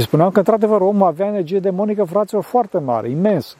Și 0.00 0.06
spuneam 0.06 0.30
că, 0.30 0.38
într-adevăr, 0.38 0.80
omul 0.80 1.06
avea 1.06 1.26
energie 1.26 1.58
demonică, 1.58 2.04
fraților, 2.04 2.42
foarte 2.42 2.78
mare, 2.78 3.08
imensă. 3.08 3.54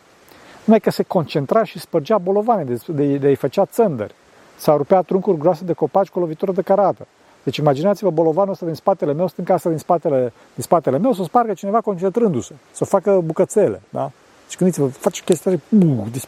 Numai 0.64 0.80
că 0.80 0.90
se 0.90 1.02
concentra 1.02 1.64
și 1.64 1.78
spărgea 1.78 2.18
bolovane, 2.18 2.64
de, 2.64 2.80
de, 2.86 3.16
de 3.16 3.28
îi 3.28 3.34
făcea 3.34 3.64
țândări. 3.64 4.14
S-a 4.56 4.76
rupea 4.76 5.03
truncuri 5.03 5.38
groase 5.38 5.64
de 5.64 5.72
copaci 5.72 6.08
cu 6.08 6.18
o 6.18 6.21
lovitură 6.21 6.53
de 6.53 6.62
carată. 6.62 7.06
Deci 7.42 7.56
imaginați-vă 7.56 8.11
bolovanul 8.11 8.53
ăsta 8.53 8.66
din 8.66 8.74
spatele 8.74 9.12
meu, 9.12 9.26
stânca 9.26 9.54
asta 9.54 9.68
din 9.68 9.79
spatele, 9.79 10.32
din 10.54 10.62
spatele 10.62 10.98
meu, 10.98 11.12
să 11.12 11.21
o 11.21 11.24
spargă 11.24 11.53
cineva 11.53 11.80
concentrându-se, 11.80 12.54
să 12.70 12.84
facă 12.84 13.20
bucățele. 13.25 13.80
Da? 13.88 14.11
Și 14.48 14.57
gândiți-vă, 14.57 14.86
face 14.86 15.22
chestia, 15.25 15.52
uh, 15.68 16.22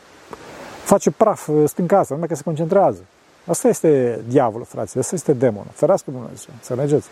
face 0.84 1.10
praf 1.10 1.48
stânca 1.64 1.98
asta, 1.98 2.14
numai 2.14 2.28
că 2.28 2.34
se 2.34 2.42
concentrează. 2.42 3.04
Asta 3.46 3.68
este 3.68 4.20
diavolul, 4.28 4.66
frații, 4.66 5.00
asta 5.00 5.14
este 5.14 5.32
demonul. 5.32 5.70
Ferească 5.72 6.10
Dumnezeu, 6.10 6.54
înțelegeți? 6.54 7.08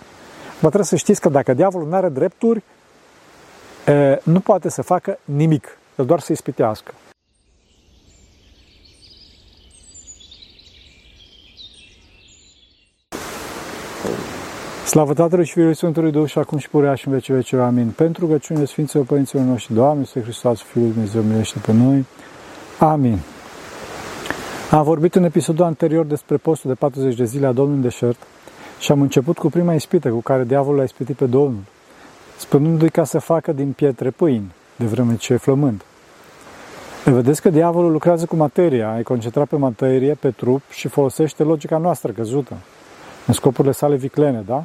Vă 0.53 0.67
trebuie 0.67 0.85
să 0.85 0.96
știți 0.96 1.21
că 1.21 1.29
dacă 1.29 1.55
diavolul 1.55 1.89
nu 1.89 1.95
are 1.95 2.09
drepturi, 2.09 2.62
nu 4.22 4.41
poate 4.41 4.68
să 4.68 4.82
facă 4.82 5.18
nimic, 5.25 5.79
el 5.96 6.07
doar 6.07 6.21
să 6.21 6.32
ispitească. 6.32 6.93
Slavă 14.90 15.12
Tatălui 15.12 15.45
și 15.45 15.53
Fiului 15.53 15.75
Sfântului 15.75 16.11
Duh 16.11 16.29
și 16.29 16.39
acum 16.39 16.58
și 16.58 16.68
purea 16.68 16.95
și 16.95 17.07
în 17.07 17.12
vece 17.12 17.32
vece. 17.32 17.57
Amin. 17.57 17.89
Pentru 17.90 18.25
rugăciunile 18.25 18.64
Sfinților 18.64 19.04
Părinților 19.04 19.45
noștri, 19.45 19.75
Doamne, 19.75 20.04
Să 20.04 20.20
Hristos, 20.20 20.61
Fiul 20.61 20.84
lui 20.84 20.93
Dumnezeu, 20.93 21.22
milește 21.22 21.59
pe 21.59 21.72
noi. 21.72 22.07
Amin. 22.79 23.18
Am 24.70 24.82
vorbit 24.82 25.14
în 25.14 25.25
episodul 25.25 25.64
anterior 25.64 26.04
despre 26.04 26.36
postul 26.36 26.70
de 26.70 26.76
40 26.76 27.17
de 27.17 27.25
zile 27.25 27.46
a 27.46 27.53
Domnului 27.53 27.76
în 27.76 27.82
deșert 27.82 28.18
și 28.79 28.93
am 28.93 29.00
început 29.00 29.39
cu 29.39 29.48
prima 29.48 29.75
ispită 29.75 30.09
cu 30.09 30.20
care 30.20 30.45
diavolul 30.45 30.81
a 30.81 30.82
ispitit 30.82 31.17
pe 31.17 31.26
Domnul, 31.26 31.62
spunându-i 32.41 32.91
ca 32.91 33.05
să 33.05 33.19
facă 33.19 33.53
din 33.53 33.72
pietre 33.72 34.11
pâini, 34.11 34.53
de 34.77 34.84
vreme 34.84 35.17
ce 35.17 35.33
e 35.33 35.36
flămând. 35.36 35.83
Vedeți 37.05 37.42
că 37.42 37.51
diavolul 37.51 37.92
lucrează 37.92 38.27
cu 38.27 38.37
materia, 38.37 38.97
e 38.98 39.03
concentrat 39.03 39.48
pe 39.48 39.56
materie, 39.56 40.15
pe 40.15 40.31
trup 40.31 40.62
și 40.70 40.89
folosește 40.89 41.42
logica 41.42 41.78
noastră 41.78 42.12
căzută, 42.12 42.55
în 43.27 43.34
scopurile 43.34 43.73
sale 43.73 43.97
viclene, 43.97 44.42
da? 44.47 44.65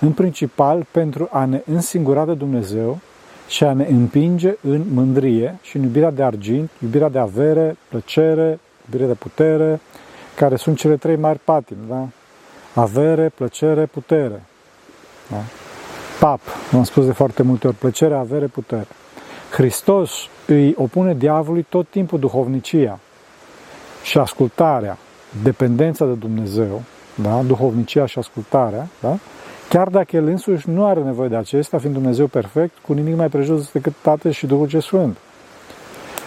În 0.00 0.12
principal 0.12 0.86
pentru 0.90 1.28
a 1.30 1.44
ne 1.44 1.62
însingura 1.66 2.24
de 2.24 2.34
Dumnezeu 2.34 2.98
și 3.48 3.64
a 3.64 3.72
ne 3.72 3.84
împinge 3.84 4.54
în 4.60 4.82
mândrie 4.92 5.58
și 5.62 5.76
în 5.76 5.82
iubirea 5.82 6.10
de 6.10 6.22
argint, 6.22 6.70
iubirea 6.82 7.08
de 7.08 7.18
avere, 7.18 7.76
plăcere, 7.88 8.58
iubirea 8.84 9.06
de 9.06 9.14
putere, 9.14 9.80
care 10.34 10.56
sunt 10.56 10.78
cele 10.78 10.96
trei 10.96 11.16
mari 11.16 11.40
patimi, 11.44 11.88
da? 11.88 12.08
Avere, 12.74 13.28
plăcere, 13.28 13.86
putere. 13.86 14.42
Da? 15.30 15.42
Pap, 16.22 16.40
am 16.72 16.84
spus 16.84 17.06
de 17.06 17.12
foarte 17.12 17.42
multe 17.42 17.66
ori, 17.66 17.76
plăcere, 17.76 18.14
avere, 18.14 18.46
putere. 18.46 18.86
Hristos 19.50 20.10
îi 20.46 20.74
opune 20.78 21.14
diavolului 21.14 21.66
tot 21.68 21.86
timpul 21.88 22.18
duhovnicia 22.18 22.98
și 24.02 24.18
ascultarea, 24.18 24.98
dependența 25.42 26.04
de 26.04 26.12
Dumnezeu, 26.12 26.82
da? 27.14 27.42
duhovnicia 27.46 28.06
și 28.06 28.18
ascultarea, 28.18 28.88
da? 29.00 29.18
chiar 29.68 29.88
dacă 29.88 30.16
el 30.16 30.26
însuși 30.26 30.70
nu 30.70 30.86
are 30.86 31.00
nevoie 31.00 31.28
de 31.28 31.36
acesta, 31.36 31.78
fiind 31.78 31.94
Dumnezeu 31.94 32.26
perfect, 32.26 32.76
cu 32.86 32.92
nimic 32.92 33.16
mai 33.16 33.28
prejos 33.28 33.72
decât 33.72 33.92
Tatăl 34.02 34.30
și 34.30 34.46
Duhul 34.46 34.68
ce 34.68 34.78
Sfânt. 34.78 35.16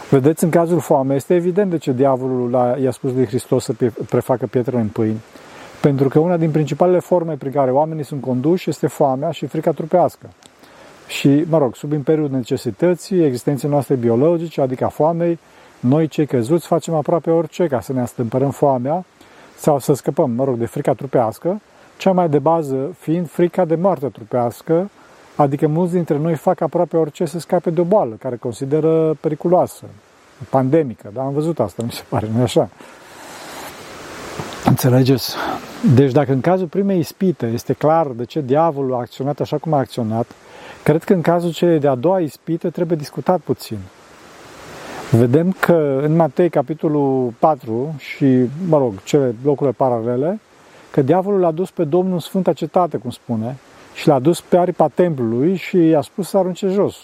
Vedeți, 0.09 0.43
în 0.43 0.49
cazul 0.49 0.79
foamei, 0.79 1.16
este 1.16 1.35
evident 1.35 1.69
de 1.69 1.77
ce 1.77 1.91
diavolul 1.91 2.77
i-a 2.81 2.91
spus 2.91 3.13
lui 3.13 3.25
Hristos 3.25 3.63
să 3.63 3.73
prefacă 4.09 4.45
pietrele 4.45 4.81
în 4.81 4.88
pâini. 4.88 5.21
Pentru 5.86 6.09
că 6.09 6.19
una 6.19 6.38
din 6.38 6.52
principalele 6.52 7.00
forme 7.00 7.33
prin 7.33 7.52
care 7.52 7.72
oamenii 7.72 8.03
sunt 8.03 8.22
conduși 8.22 8.69
este 8.69 8.88
foamea 8.88 9.31
și 9.31 9.45
frica 9.45 9.72
trupească. 9.72 10.30
Și, 11.08 11.45
mă 11.50 11.58
rog, 11.58 11.75
sub 11.75 11.91
imperiul 11.91 12.30
necesității, 12.31 13.23
existenței 13.23 13.69
noastre 13.69 13.95
biologice, 13.95 14.61
adică 14.61 14.86
a 14.86 14.88
foamei, 14.88 15.39
noi 15.80 16.08
cei 16.08 16.25
căzuți 16.25 16.67
facem 16.67 16.94
aproape 16.94 17.30
orice 17.30 17.67
ca 17.67 17.81
să 17.81 17.94
ne 17.94 18.02
astâmpărăm 18.02 18.52
foamea 18.52 19.06
sau 19.57 19.79
să 19.79 19.94
scăpăm, 19.94 20.31
mă 20.31 20.44
rog, 20.44 20.57
de 20.57 20.66
frica 20.66 20.94
trupească, 20.94 21.62
cea 21.97 22.12
mai 22.12 22.29
de 22.29 22.40
bază 22.40 22.95
fiind 23.00 23.29
frica 23.29 23.66
de 23.66 23.75
moarte 23.75 24.07
trupească, 24.07 24.90
adică 25.35 25.68
mulți 25.68 25.94
dintre 25.94 26.18
noi 26.18 26.35
fac 26.35 26.62
aproape 26.62 26.97
orice 26.97 27.25
să 27.25 27.40
scape 27.40 27.69
de 27.69 27.81
o 27.81 27.84
boală 27.84 28.16
care 28.19 28.35
consideră 28.35 29.18
periculoasă, 29.19 29.84
pandemică, 30.50 31.09
da? 31.13 31.22
Am 31.22 31.34
văzut 31.34 31.59
asta, 31.59 31.84
mi 31.84 31.91
se 31.91 32.03
pare, 32.09 32.28
nu 32.35 32.41
așa? 32.41 32.69
Înțelegeți? 34.65 35.35
Deci 35.95 36.11
dacă 36.11 36.31
în 36.31 36.41
cazul 36.41 36.67
primei 36.67 36.99
ispite 36.99 37.45
este 37.45 37.73
clar 37.73 38.07
de 38.07 38.25
ce 38.25 38.41
diavolul 38.41 38.93
a 38.93 38.97
acționat 38.97 39.39
așa 39.39 39.57
cum 39.57 39.73
a 39.73 39.77
acționat, 39.77 40.31
cred 40.83 41.03
că 41.03 41.13
în 41.13 41.21
cazul 41.21 41.51
celei 41.51 41.79
de-a 41.79 41.95
doua 41.95 42.19
ispite 42.19 42.69
trebuie 42.69 42.97
discutat 42.97 43.39
puțin. 43.39 43.77
Vedem 45.11 45.55
că 45.59 46.01
în 46.03 46.15
Matei, 46.15 46.49
capitolul 46.49 47.33
4 47.39 47.95
și, 47.97 48.25
mă 48.67 48.77
rog, 48.77 49.03
cele 49.03 49.35
locurile 49.43 49.75
paralele, 49.77 50.39
că 50.91 51.01
diavolul 51.01 51.39
l-a 51.39 51.51
dus 51.51 51.71
pe 51.71 51.83
Domnul 51.83 52.13
în 52.13 52.19
Sfânta 52.19 52.53
Cetate, 52.53 52.97
cum 52.97 53.09
spune, 53.09 53.57
și 53.93 54.07
l-a 54.07 54.19
dus 54.19 54.41
pe 54.41 54.57
aripa 54.57 54.87
templului 54.87 55.55
și 55.55 55.87
i-a 55.87 56.01
spus 56.01 56.29
să 56.29 56.37
arunce 56.37 56.67
jos. 56.67 56.95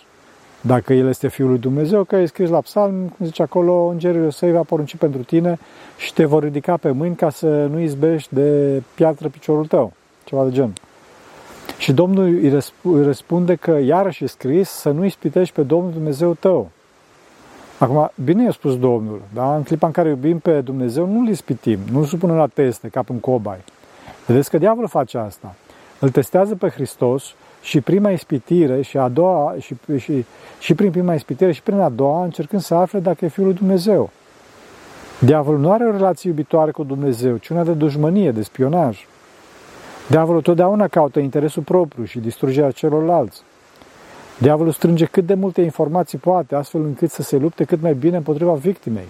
Dacă 0.61 0.93
el 0.93 1.07
este 1.07 1.27
Fiul 1.27 1.49
lui 1.49 1.57
Dumnezeu, 1.57 2.03
că 2.03 2.15
e 2.15 2.25
scris 2.25 2.49
la 2.49 2.61
psalm, 2.61 3.13
cum 3.17 3.25
zice 3.25 3.41
acolo, 3.41 3.85
îngerii 3.85 4.33
săi 4.33 4.51
va 4.51 4.61
porunci 4.61 4.95
pentru 4.95 5.23
tine 5.23 5.59
și 5.97 6.13
te 6.13 6.25
vor 6.25 6.43
ridica 6.43 6.77
pe 6.77 6.91
mâini 6.91 7.15
ca 7.15 7.29
să 7.29 7.65
nu 7.65 7.79
izbești 7.79 8.33
de 8.33 8.81
piatră 8.95 9.27
piciorul 9.27 9.65
tău. 9.65 9.93
Ceva 10.23 10.43
de 10.43 10.51
gen. 10.51 10.73
Și 11.77 11.93
Domnul 11.93 12.25
îi 12.81 13.03
răspunde 13.03 13.55
că 13.55 13.71
iarăși 13.71 14.23
e 14.23 14.27
scris 14.27 14.69
să 14.69 14.89
nu 14.89 15.05
ispitești 15.05 15.55
pe 15.55 15.61
Domnul 15.61 15.91
Dumnezeu 15.91 16.33
tău. 16.33 16.69
Acum, 17.77 18.11
bine 18.23 18.43
i-a 18.43 18.51
spus 18.51 18.79
Domnul, 18.79 19.21
da? 19.33 19.55
în 19.55 19.63
clipa 19.63 19.87
în 19.87 19.93
care 19.93 20.09
iubim 20.09 20.39
pe 20.39 20.61
Dumnezeu, 20.61 21.05
nu-L 21.07 21.29
ispitim, 21.29 21.79
nu-L 21.91 22.05
supunem 22.05 22.35
la 22.35 22.47
teste, 22.47 22.87
ca 22.87 23.03
în 23.07 23.19
cobai. 23.19 23.57
Vedeți 24.25 24.49
că 24.49 24.57
diavolul 24.57 24.89
face 24.89 25.17
asta. 25.17 25.55
Îl 25.99 26.09
testează 26.09 26.55
pe 26.55 26.69
Hristos 26.69 27.33
și 27.61 27.81
prima 27.81 28.09
ispitire 28.09 28.81
și 28.81 28.97
a 28.97 29.07
doua, 29.07 29.55
și, 29.59 29.75
și, 29.97 30.25
și 30.59 30.73
prin 30.73 30.91
prima 30.91 31.13
ispitire 31.13 31.51
și 31.51 31.61
prin 31.61 31.79
a 31.79 31.89
doua, 31.89 32.23
încercând 32.23 32.61
să 32.61 32.73
afle 32.73 32.99
dacă 32.99 33.25
e 33.25 33.27
Fiul 33.27 33.45
lui 33.45 33.55
Dumnezeu. 33.55 34.09
Diavolul 35.19 35.59
nu 35.59 35.71
are 35.71 35.83
o 35.83 35.91
relație 35.91 36.29
iubitoare 36.29 36.71
cu 36.71 36.83
Dumnezeu, 36.83 37.37
ci 37.37 37.49
una 37.49 37.63
de 37.63 37.73
dușmănie, 37.73 38.31
de 38.31 38.41
spionaj. 38.41 39.05
Diavolul 40.09 40.41
totdeauna 40.41 40.87
caută 40.87 41.19
interesul 41.19 41.63
propriu 41.63 42.03
și 42.03 42.19
distrugerea 42.19 42.71
celorlalți. 42.71 43.41
Diavolul 44.37 44.71
strânge 44.71 45.05
cât 45.05 45.25
de 45.25 45.33
multe 45.33 45.61
informații 45.61 46.17
poate, 46.17 46.55
astfel 46.55 46.81
încât 46.81 47.11
să 47.11 47.21
se 47.21 47.37
lupte 47.37 47.63
cât 47.63 47.81
mai 47.81 47.93
bine 47.93 48.17
împotriva 48.17 48.53
victimei. 48.53 49.07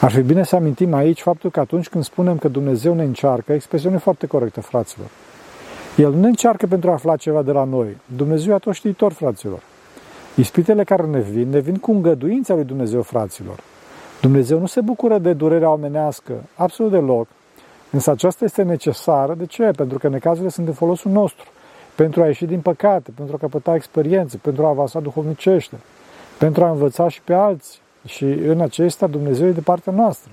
Ar 0.00 0.10
fi 0.10 0.20
bine 0.20 0.44
să 0.44 0.56
amintim 0.56 0.94
aici 0.94 1.20
faptul 1.20 1.50
că 1.50 1.60
atunci 1.60 1.88
când 1.88 2.04
spunem 2.04 2.38
că 2.38 2.48
Dumnezeu 2.48 2.94
ne 2.94 3.02
încearcă, 3.02 3.52
expresiune 3.52 3.98
foarte 3.98 4.26
corectă, 4.26 4.60
fraților. 4.60 5.06
El 5.96 6.12
nu 6.12 6.20
ne 6.20 6.26
încearcă 6.26 6.66
pentru 6.66 6.90
a 6.90 6.92
afla 6.92 7.16
ceva 7.16 7.42
de 7.42 7.52
la 7.52 7.64
noi. 7.64 7.96
Dumnezeu 8.16 8.52
e 8.52 8.54
atot 8.54 8.74
știitor, 8.74 9.12
fraților. 9.12 9.60
Ispitele 10.36 10.84
care 10.84 11.02
ne 11.02 11.20
vin, 11.20 11.48
ne 11.48 11.58
vin 11.58 11.76
cu 11.76 11.90
îngăduința 11.90 12.54
lui 12.54 12.64
Dumnezeu, 12.64 13.02
fraților. 13.02 13.58
Dumnezeu 14.20 14.58
nu 14.58 14.66
se 14.66 14.80
bucură 14.80 15.18
de 15.18 15.32
durerea 15.32 15.70
omenească, 15.70 16.32
absolut 16.54 16.90
deloc, 16.90 17.26
însă 17.90 18.10
aceasta 18.10 18.44
este 18.44 18.62
necesară. 18.62 19.34
De 19.34 19.46
ce? 19.46 19.70
Pentru 19.76 19.98
că 19.98 20.08
necazurile 20.08 20.50
sunt 20.50 20.66
de 20.66 20.72
folosul 20.72 21.10
nostru, 21.10 21.44
pentru 21.94 22.22
a 22.22 22.26
ieși 22.26 22.44
din 22.44 22.60
păcate, 22.60 23.10
pentru 23.14 23.34
a 23.34 23.38
căpăta 23.38 23.74
experiențe, 23.74 24.36
pentru 24.36 24.64
a 24.64 24.68
avansa 24.68 25.00
duhovnicește, 25.00 25.76
pentru 26.38 26.64
a 26.64 26.70
învăța 26.70 27.08
și 27.08 27.22
pe 27.22 27.34
alții. 27.34 27.80
Și 28.06 28.24
în 28.24 28.60
acesta 28.60 29.06
Dumnezeu 29.06 29.46
e 29.46 29.50
de 29.50 29.60
partea 29.60 29.92
noastră, 29.92 30.30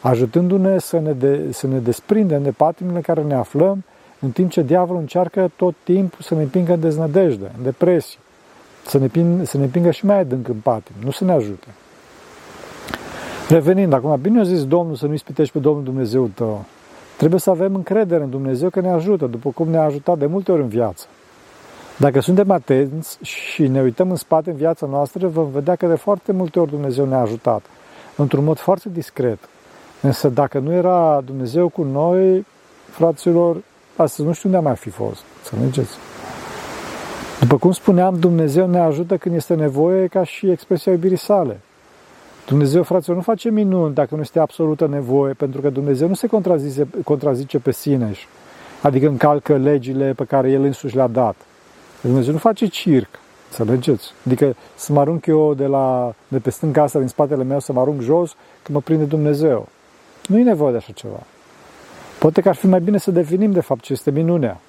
ajutându-ne 0.00 0.78
să 0.78 0.98
ne, 0.98 1.12
de, 1.12 1.52
să 1.52 1.66
ne 1.66 1.78
desprindem 1.78 2.42
de 2.42 2.50
patimile 2.50 2.96
în 2.96 3.02
care 3.02 3.22
ne 3.22 3.34
aflăm, 3.34 3.84
în 4.24 4.30
timp 4.30 4.50
ce 4.50 4.62
diavolul 4.62 5.00
încearcă 5.00 5.50
tot 5.56 5.74
timpul 5.82 6.18
să 6.22 6.34
ne 6.34 6.42
împingă 6.42 6.72
în 6.72 6.80
deznădejde, 6.80 7.50
în 7.56 7.62
depresie, 7.62 8.18
să 8.86 8.98
ne, 8.98 9.06
pin, 9.06 9.42
să 9.44 9.56
ne 9.56 9.64
împingă 9.64 9.90
și 9.90 10.06
mai 10.06 10.18
adânc 10.18 10.48
în 10.48 10.56
patim, 10.62 10.94
nu 11.04 11.10
să 11.10 11.24
ne 11.24 11.32
ajute. 11.32 11.66
Revenind 13.48 13.92
acum, 13.92 14.18
bine 14.20 14.40
a 14.40 14.42
zis 14.42 14.66
Domnul 14.66 14.96
să 14.96 15.06
nu 15.06 15.12
ispitești 15.12 15.52
pe 15.52 15.58
Domnul 15.58 15.82
Dumnezeu 15.82 16.30
tău. 16.34 16.64
Trebuie 17.16 17.40
să 17.40 17.50
avem 17.50 17.74
încredere 17.74 18.22
în 18.22 18.30
Dumnezeu 18.30 18.70
că 18.70 18.80
ne 18.80 18.90
ajută, 18.90 19.26
după 19.26 19.50
cum 19.50 19.68
ne-a 19.68 19.82
ajutat 19.82 20.18
de 20.18 20.26
multe 20.26 20.52
ori 20.52 20.62
în 20.62 20.68
viață. 20.68 21.06
Dacă 21.96 22.20
suntem 22.20 22.50
atenți 22.50 23.18
și 23.22 23.66
ne 23.66 23.80
uităm 23.80 24.10
în 24.10 24.16
spate 24.16 24.50
în 24.50 24.56
viața 24.56 24.86
noastră, 24.86 25.28
vom 25.28 25.50
vedea 25.50 25.74
că 25.74 25.86
de 25.86 25.94
foarte 25.94 26.32
multe 26.32 26.60
ori 26.60 26.70
Dumnezeu 26.70 27.06
ne-a 27.06 27.20
ajutat, 27.20 27.62
într-un 28.16 28.44
mod 28.44 28.58
foarte 28.58 28.88
discret. 28.88 29.38
Însă 30.00 30.28
dacă 30.28 30.58
nu 30.58 30.72
era 30.72 31.20
Dumnezeu 31.24 31.68
cu 31.68 31.82
noi, 31.82 32.46
fraților, 32.90 33.56
astăzi 33.96 34.26
nu 34.26 34.32
știu 34.32 34.48
unde 34.48 34.58
am 34.58 34.64
mai 34.64 34.76
fi 34.76 34.90
fost, 34.90 35.22
să 35.42 35.52
mergeți. 35.60 35.96
După 37.40 37.56
cum 37.56 37.72
spuneam, 37.72 38.18
Dumnezeu 38.18 38.66
ne 38.66 38.78
ajută 38.78 39.16
când 39.16 39.34
este 39.34 39.54
nevoie 39.54 40.06
ca 40.06 40.24
și 40.24 40.50
expresia 40.50 40.92
iubirii 40.92 41.16
sale. 41.16 41.60
Dumnezeu, 42.46 42.82
fraților, 42.82 43.16
nu 43.16 43.22
face 43.22 43.50
minuni 43.50 43.94
dacă 43.94 44.14
nu 44.14 44.20
este 44.20 44.40
absolută 44.40 44.86
nevoie, 44.86 45.32
pentru 45.32 45.60
că 45.60 45.70
Dumnezeu 45.70 46.08
nu 46.08 46.14
se 46.14 46.26
contrazice, 46.26 46.86
contrazice 47.04 47.58
pe 47.58 47.72
sine, 47.72 48.12
adică 48.80 49.06
încalcă 49.06 49.56
legile 49.56 50.12
pe 50.12 50.24
care 50.24 50.50
El 50.50 50.62
însuși 50.62 50.96
le-a 50.96 51.06
dat. 51.06 51.36
Dumnezeu 52.00 52.32
nu 52.32 52.38
face 52.38 52.66
circ, 52.66 53.08
înțelegeți? 53.58 54.12
Adică 54.26 54.56
să 54.74 54.92
mă 54.92 55.00
arunc 55.00 55.26
eu 55.26 55.54
de, 55.54 55.66
la, 55.66 56.14
de 56.28 56.38
pe 56.38 56.50
stânga 56.50 56.82
asta, 56.82 56.98
din 56.98 57.08
spatele 57.08 57.44
meu, 57.44 57.60
să 57.60 57.72
mă 57.72 57.80
arunc 57.80 58.00
jos, 58.00 58.34
că 58.62 58.72
mă 58.72 58.80
prinde 58.80 59.04
Dumnezeu. 59.04 59.68
Nu 60.28 60.38
e 60.38 60.42
nevoie 60.42 60.70
de 60.70 60.76
așa 60.76 60.92
ceva. 60.94 61.22
Poate 62.24 62.40
că 62.40 62.48
ar 62.48 62.54
fi 62.54 62.66
mai 62.66 62.80
bine 62.80 62.98
să 62.98 63.10
definim, 63.10 63.52
de 63.52 63.60
fapt, 63.60 63.80
ce 63.80 63.92
este 63.92 64.10
minunea. 64.10 64.60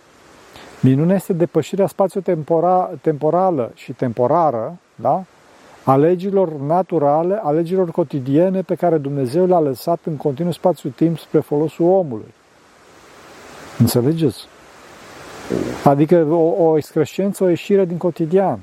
Minunea 0.80 1.16
este 1.16 1.34
depășirea 1.34 1.88
spațiu-temporală 1.88 3.72
și 3.76 3.92
temporară, 3.92 4.78
da? 4.96 5.24
a 5.84 5.96
legilor 5.96 6.54
naturale, 6.54 7.40
a 7.44 7.52
legilor 7.52 7.92
cotidiene 7.92 8.62
pe 8.62 8.76
care 8.76 8.98
Dumnezeu 8.98 9.46
le-a 9.46 9.60
lăsat 9.60 10.00
în 10.04 10.16
continuu 10.16 10.52
spațiu-timp 10.52 11.18
spre 11.18 11.40
folosul 11.40 11.86
omului. 11.86 12.34
Înțelegeți? 13.80 14.48
Adică 15.84 16.28
o, 16.30 16.64
o 16.64 16.78
excrescență, 16.78 17.44
o 17.44 17.48
ieșire 17.48 17.86
din 17.86 17.98
cotidian. 17.98 18.60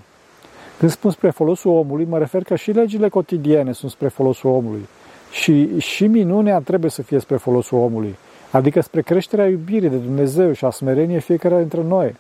Când 0.78 0.90
spun 0.90 1.10
spre 1.10 1.30
folosul 1.30 1.70
omului, 1.70 2.04
mă 2.04 2.18
refer 2.18 2.42
că 2.42 2.56
și 2.56 2.70
legile 2.70 3.08
cotidiene 3.08 3.72
sunt 3.72 3.90
spre 3.90 4.08
folosul 4.08 4.50
omului. 4.50 4.88
Și, 5.30 5.78
și 5.78 6.06
minunea 6.06 6.58
trebuie 6.58 6.90
să 6.90 7.02
fie 7.02 7.18
spre 7.18 7.36
folosul 7.36 7.78
omului. 7.78 8.16
Adică 8.52 8.80
spre 8.80 9.02
creșterea 9.02 9.48
iubirii 9.48 9.88
de 9.88 9.96
Dumnezeu 9.96 10.52
și 10.52 10.64
a 10.64 10.70
smereniei 10.70 11.20
fiecare 11.20 11.58
dintre 11.58 11.82
noi. 11.82 12.14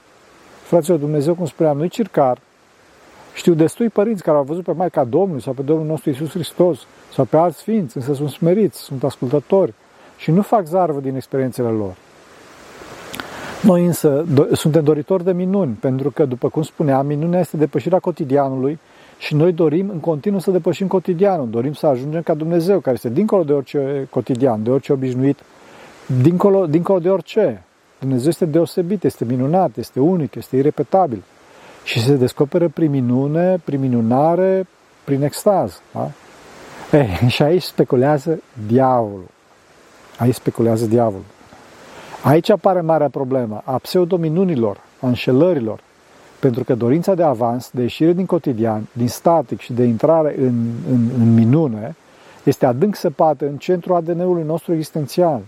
Fraților, 0.62 0.98
Dumnezeu, 0.98 1.34
cum 1.34 1.46
spuneam, 1.46 1.76
nu-i 1.76 1.88
circar. 1.88 2.38
Știu 3.34 3.54
destui 3.54 3.88
părinți 3.88 4.22
care 4.22 4.36
au 4.36 4.42
văzut 4.42 4.64
pe 4.64 4.72
Maica 4.72 5.04
Domnului 5.04 5.42
sau 5.42 5.52
pe 5.52 5.62
Domnul 5.62 5.86
nostru 5.86 6.10
Isus 6.10 6.30
Hristos 6.30 6.86
sau 7.14 7.24
pe 7.24 7.36
alți 7.36 7.58
sfinți, 7.58 7.96
însă 7.96 8.14
sunt 8.14 8.30
smeriți, 8.30 8.78
sunt 8.78 9.04
ascultători 9.04 9.72
și 10.16 10.30
nu 10.30 10.42
fac 10.42 10.66
zarvă 10.66 11.00
din 11.00 11.14
experiențele 11.16 11.68
lor. 11.68 11.94
Noi 13.62 13.84
însă 13.84 14.24
do- 14.34 14.52
suntem 14.52 14.84
doritori 14.84 15.24
de 15.24 15.32
minuni, 15.32 15.76
pentru 15.80 16.10
că, 16.10 16.24
după 16.24 16.48
cum 16.48 16.62
spuneam, 16.62 17.06
minunea 17.06 17.40
este 17.40 17.56
depășirea 17.56 17.98
cotidianului 17.98 18.78
și 19.18 19.34
noi 19.34 19.52
dorim 19.52 19.88
în 19.88 19.98
continuu 19.98 20.38
să 20.38 20.50
depășim 20.50 20.86
cotidianul. 20.86 21.50
Dorim 21.50 21.72
să 21.72 21.86
ajungem 21.86 22.22
ca 22.22 22.34
Dumnezeu, 22.34 22.78
care 22.78 22.94
este 22.94 23.08
dincolo 23.08 23.42
de 23.42 23.52
orice 23.52 24.06
cotidian, 24.10 24.62
de 24.62 24.70
orice 24.70 24.92
obișnuit, 24.92 25.38
dincolo, 26.06 26.66
dincolo 26.66 26.98
de 26.98 27.10
orice. 27.10 27.64
Dumnezeu 27.98 28.28
este 28.28 28.44
deosebit, 28.44 29.04
este 29.04 29.24
minunat, 29.24 29.76
este 29.76 30.00
unic, 30.00 30.34
este 30.34 30.56
irepetabil. 30.56 31.22
Și 31.84 32.02
se 32.02 32.14
descoperă 32.14 32.68
prin 32.68 32.90
minune, 32.90 33.60
prin 33.64 33.80
minunare, 33.80 34.66
prin 35.04 35.22
extaz. 35.22 35.80
Da? 35.92 36.10
E, 36.98 37.08
și 37.34 37.42
aici 37.42 37.62
speculează 37.62 38.42
diavolul. 38.66 39.28
Aici 40.18 40.34
speculează 40.34 40.86
diavolul. 40.86 41.24
Aici 42.22 42.50
apare 42.50 42.80
marea 42.80 43.08
problemă 43.08 43.62
a 43.64 43.78
pseudominunilor, 43.78 44.80
a 45.00 45.06
înșelărilor, 45.06 45.80
pentru 46.38 46.64
că 46.64 46.74
dorința 46.74 47.14
de 47.14 47.22
avans, 47.22 47.70
de 47.70 47.80
ieșire 47.80 48.12
din 48.12 48.26
cotidian, 48.26 48.86
din 48.92 49.08
static 49.08 49.60
și 49.60 49.72
de 49.72 49.82
intrare 49.82 50.34
în, 50.38 50.70
în, 50.90 51.10
în 51.18 51.34
minune, 51.34 51.94
este 52.42 52.66
adânc 52.66 52.96
săpată 52.96 53.44
în 53.44 53.56
centrul 53.56 53.94
ADN-ului 53.94 54.42
nostru 54.42 54.72
existențial. 54.72 55.40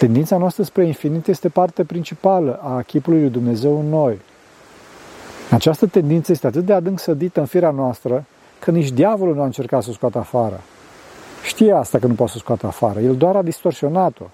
Tendința 0.00 0.36
noastră 0.36 0.62
spre 0.62 0.86
infinit 0.86 1.26
este 1.26 1.48
parte 1.48 1.84
principală 1.84 2.60
a 2.62 2.82
chipului 2.82 3.20
lui 3.20 3.30
Dumnezeu 3.30 3.80
în 3.80 3.88
noi. 3.88 4.20
Această 5.50 5.86
tendință 5.86 6.32
este 6.32 6.46
atât 6.46 6.64
de 6.64 6.72
adânc 6.72 6.98
sădită 6.98 7.40
în 7.40 7.46
firea 7.46 7.70
noastră, 7.70 8.24
că 8.58 8.70
nici 8.70 8.90
diavolul 8.90 9.34
nu 9.34 9.40
a 9.40 9.44
încercat 9.44 9.82
să 9.82 9.90
o 9.90 9.92
scoată 9.92 10.18
afară. 10.18 10.60
Știe 11.44 11.72
asta 11.72 11.98
că 11.98 12.06
nu 12.06 12.14
poate 12.14 12.32
să 12.32 12.38
o 12.38 12.42
scoată 12.42 12.66
afară, 12.66 13.00
el 13.00 13.16
doar 13.16 13.36
a 13.36 13.42
distorsionat-o. 13.42 14.24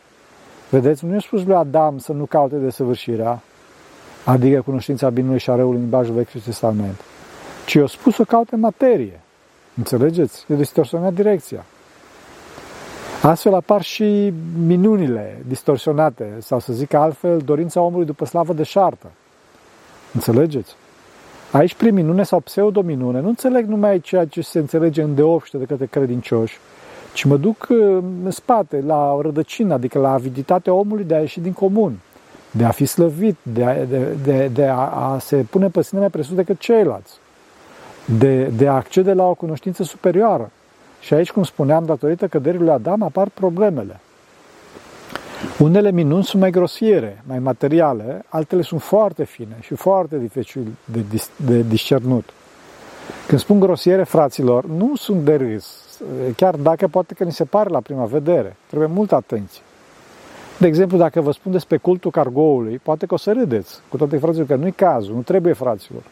Vedeți, 0.71 1.05
nu 1.05 1.13
i-a 1.13 1.21
spus 1.21 1.45
lui 1.45 1.55
Adam 1.55 1.99
să 1.99 2.13
nu 2.13 2.25
caute 2.25 2.57
desăvârșirea, 2.57 3.43
adică 4.25 4.63
cunoștința 4.63 5.11
binului 5.11 5.39
și 5.39 5.51
a 5.51 5.55
răului 5.55 5.77
în 5.77 5.81
limbajul 5.81 6.15
Vechiului 6.15 6.45
Testament, 6.45 7.01
ci 7.67 7.73
i-a 7.73 7.87
spus 7.87 8.15
să 8.15 8.25
caute 8.25 8.57
materie. 8.57 9.21
Înțelegeți? 9.77 10.45
E 10.49 10.55
distorsionat 10.55 11.13
direcția. 11.13 11.65
Astfel 13.27 13.55
apar 13.55 13.83
și 13.83 14.33
minunile 14.67 15.43
distorsionate, 15.49 16.33
sau 16.39 16.59
să 16.59 16.73
zic 16.73 16.95
altfel, 16.95 17.39
dorința 17.39 17.81
omului 17.81 18.07
după 18.07 18.25
slavă 18.25 18.53
de 18.53 18.63
șartă. 18.63 19.07
Înțelegeți? 20.15 20.75
Aici, 21.51 21.75
prin 21.75 21.95
minune 21.95 22.23
sau 22.23 22.41
pseudo-minune, 22.41 23.21
nu 23.21 23.29
înțeleg 23.29 23.67
numai 23.67 24.01
ceea 24.01 24.25
ce 24.25 24.41
se 24.41 24.59
înțelege 24.59 25.03
în 25.03 25.15
deopște 25.15 25.57
de 25.57 25.65
către 25.65 25.87
credincioși, 25.87 26.59
ci 27.15 27.25
mă 27.25 27.37
duc 27.37 27.67
uh, 27.71 27.79
în 28.25 28.31
spate, 28.31 28.83
la 28.87 29.19
rădăcină, 29.21 29.75
adică 29.75 29.99
la 29.99 30.13
aviditatea 30.13 30.73
omului 30.73 31.05
de 31.05 31.15
a 31.15 31.21
ieși 31.21 31.41
din 31.41 31.53
comun, 31.53 31.99
de 32.51 32.65
a 32.65 32.71
fi 32.71 32.85
slăvit, 32.85 33.37
de 33.43 33.65
a, 33.65 33.85
de, 33.85 34.17
de, 34.25 34.51
de 34.53 34.67
a, 34.67 34.77
a 34.77 35.19
se 35.19 35.37
pune 35.37 35.69
pe 35.69 35.83
sine 35.83 36.01
mai 36.01 36.11
presus 36.11 36.35
decât 36.35 36.59
ceilalți, 36.59 37.19
de, 38.19 38.45
de 38.45 38.69
a 38.69 38.73
accede 38.73 39.13
la 39.13 39.25
o 39.25 39.35
cunoștință 39.35 39.83
superioară. 39.83 40.51
Și 41.07 41.15
aici, 41.15 41.31
cum 41.31 41.43
spuneam, 41.43 41.85
datorită 41.85 42.27
căderii 42.27 42.61
lui 42.61 42.71
Adam, 42.71 43.03
apar 43.03 43.29
problemele. 43.29 44.01
Unele 45.59 45.91
minuni 45.91 46.25
sunt 46.25 46.43
mai 46.43 46.51
grosiere, 46.51 47.23
mai 47.27 47.39
materiale, 47.39 48.25
altele 48.29 48.63
sunt 48.63 48.83
foarte 48.83 49.25
fine 49.25 49.57
și 49.61 49.75
foarte 49.75 50.19
dificil 50.19 50.67
de, 50.85 51.05
de 51.47 51.63
discernut. 51.63 52.31
Când 53.27 53.41
spun 53.41 53.61
grosiere, 53.61 54.03
fraților, 54.03 54.65
nu 54.65 54.97
sunt 54.97 55.25
de 55.25 55.35
râs, 55.35 55.99
chiar 56.37 56.55
dacă 56.55 56.89
poate 56.89 57.15
că 57.15 57.25
ni 57.25 57.33
se 57.33 57.45
pare 57.45 57.69
la 57.69 57.81
prima 57.81 58.05
vedere. 58.05 58.57
Trebuie 58.67 58.89
multă 58.89 59.15
atenție. 59.15 59.63
De 60.59 60.67
exemplu, 60.67 60.99
dacă 60.99 61.21
vă 61.21 61.31
spun 61.31 61.53
despre 61.53 61.77
cultul 61.77 62.11
cargoului, 62.11 62.81
poate 62.83 63.07
că 63.07 63.15
o 63.15 63.17
să 63.17 63.33
râdeți, 63.33 63.81
cu 63.89 63.97
toate 63.97 64.19
fraților, 64.19 64.47
că 64.47 64.55
nu-i 64.55 64.73
cazul, 64.73 65.15
nu 65.15 65.23
trebuie 65.23 65.53
fraților. 65.53 66.03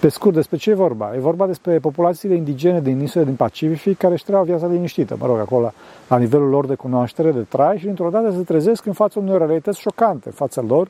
Pe 0.00 0.08
scurt, 0.08 0.34
despre 0.34 0.56
ce 0.56 0.70
e 0.70 0.74
vorba? 0.74 1.14
E 1.14 1.18
vorba 1.18 1.46
despre 1.46 1.78
populațiile 1.78 2.34
indigene 2.34 2.80
din 2.80 3.00
insule 3.00 3.24
din 3.24 3.34
Pacific 3.34 3.98
care 3.98 4.12
își 4.12 4.24
trăiau 4.24 4.44
viața 4.44 4.66
liniștită, 4.66 5.16
mă 5.20 5.26
rog, 5.26 5.38
acolo, 5.38 5.72
la 6.08 6.18
nivelul 6.18 6.48
lor 6.48 6.66
de 6.66 6.74
cunoaștere, 6.74 7.30
de 7.30 7.40
trai 7.40 7.78
și 7.78 7.84
dintr-o 7.84 8.10
dată 8.10 8.30
se 8.30 8.42
trezesc 8.42 8.86
în 8.86 8.92
fața 8.92 9.20
unor 9.20 9.46
realități 9.46 9.80
șocante 9.80 10.28
în 10.28 10.32
fața 10.32 10.62
lor, 10.68 10.88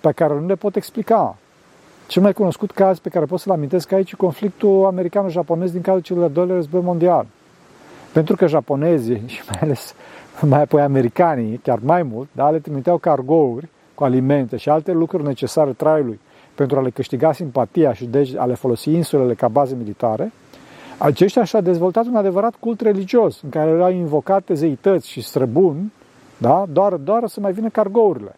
pe 0.00 0.12
care 0.12 0.34
nu 0.34 0.46
le 0.46 0.54
pot 0.54 0.76
explica. 0.76 1.36
Cel 2.06 2.22
mai 2.22 2.32
cunoscut 2.32 2.70
caz 2.70 2.98
pe 2.98 3.08
care 3.08 3.24
pot 3.24 3.40
să-l 3.40 3.52
amintesc 3.52 3.92
aici 3.92 4.12
e 4.12 4.16
conflictul 4.16 4.86
americano-japonez 4.86 5.70
din 5.70 5.80
cadrul 5.80 6.02
celor 6.02 6.30
doilea 6.30 6.54
război 6.54 6.80
mondial. 6.80 7.26
Pentru 8.12 8.36
că 8.36 8.46
japonezii 8.46 9.22
și 9.26 9.42
mai 9.50 9.58
ales 9.62 9.94
mai 10.40 10.62
apoi 10.62 10.82
americanii, 10.82 11.60
chiar 11.62 11.78
mai 11.82 12.02
mult, 12.02 12.28
da, 12.32 12.50
le 12.50 12.58
trimiteau 12.58 12.98
cargouri 12.98 13.68
cu 13.94 14.04
alimente 14.04 14.56
și 14.56 14.68
alte 14.68 14.92
lucruri 14.92 15.24
necesare 15.24 15.70
traiului 15.70 16.20
pentru 16.58 16.78
a 16.78 16.82
le 16.82 16.90
câștiga 16.90 17.32
simpatia 17.32 17.92
și 17.92 18.04
deci 18.04 18.34
a 18.36 18.44
le 18.44 18.54
folosi 18.54 18.90
insulele 18.90 19.34
ca 19.34 19.48
baze 19.48 19.74
militare, 19.78 20.32
aceștia 20.98 21.44
și-au 21.44 21.62
dezvoltat 21.62 22.06
un 22.06 22.16
adevărat 22.16 22.54
cult 22.60 22.80
religios 22.80 23.40
în 23.42 23.48
care 23.48 23.70
erau 23.70 23.90
invocate 23.90 24.54
zeități 24.54 25.08
și 25.08 25.20
străbuni, 25.20 25.92
da? 26.36 26.64
doar, 26.72 26.92
doar 26.92 27.26
să 27.26 27.40
mai 27.40 27.52
vină 27.52 27.68
cargourile. 27.68 28.36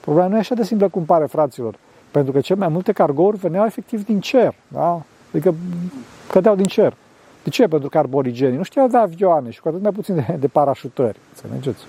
Problema 0.00 0.28
nu 0.28 0.36
e 0.36 0.38
așa 0.38 0.54
de 0.54 0.62
simplă 0.62 0.88
cum 0.88 1.04
pare, 1.04 1.26
fraților, 1.26 1.74
pentru 2.10 2.32
că 2.32 2.40
cel 2.40 2.56
mai 2.56 2.68
multe 2.68 2.92
cargouri 2.92 3.36
veneau 3.36 3.64
efectiv 3.64 4.04
din 4.04 4.20
cer, 4.20 4.54
da? 4.68 5.02
adică 5.32 5.54
cădeau 6.28 6.54
din 6.54 6.66
cer. 6.66 6.96
De 7.42 7.50
ce? 7.50 7.66
Pentru 7.66 7.88
că 7.88 7.98
arborigenii 7.98 8.56
nu 8.56 8.62
știau 8.62 8.88
de 8.88 8.96
avioane 8.96 9.50
și 9.50 9.60
cu 9.60 9.68
atât 9.68 9.82
mai 9.82 9.92
puțin 9.92 10.14
de, 10.14 10.36
de 10.40 10.46
parașutări. 10.46 11.18
Înțelegeți? 11.28 11.84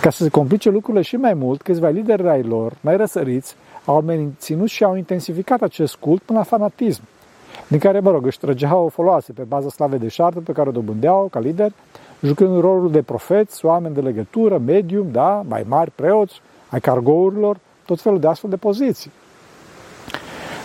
Ca 0.00 0.10
să 0.10 0.22
se 0.22 0.28
complice 0.28 0.70
lucrurile 0.70 1.02
și 1.02 1.16
mai 1.16 1.34
mult, 1.34 1.62
câțiva 1.62 1.88
lideri 1.88 2.28
ai 2.28 2.42
lor, 2.42 2.72
mai 2.80 2.96
răsăriți, 2.96 3.56
au 3.86 4.00
menținut 4.00 4.68
și 4.68 4.84
au 4.84 4.96
intensificat 4.96 5.62
acest 5.62 5.94
cult 5.94 6.22
până 6.22 6.38
la 6.38 6.44
fanatism, 6.44 7.02
din 7.68 7.78
care, 7.78 8.00
mă 8.00 8.10
rog, 8.10 8.26
își 8.26 8.38
trăgeau 8.38 8.88
foloase 8.88 9.32
pe 9.32 9.42
baza 9.42 9.68
slavei 9.68 9.98
de 9.98 10.08
șartă 10.08 10.40
pe 10.40 10.52
care 10.52 10.68
o 10.68 10.72
dobândeau 10.72 11.28
ca 11.30 11.38
lider, 11.38 11.72
jucând 12.22 12.60
rolul 12.60 12.90
de 12.90 13.02
profeți, 13.02 13.64
oameni 13.64 13.94
de 13.94 14.00
legătură, 14.00 14.58
medium, 14.58 15.06
da, 15.12 15.42
mai 15.48 15.64
mari 15.68 15.90
preoți, 15.90 16.40
ai 16.70 16.80
cargourilor, 16.80 17.56
tot 17.84 18.00
felul 18.00 18.20
de 18.20 18.26
astfel 18.26 18.50
de 18.50 18.56
poziții. 18.56 19.10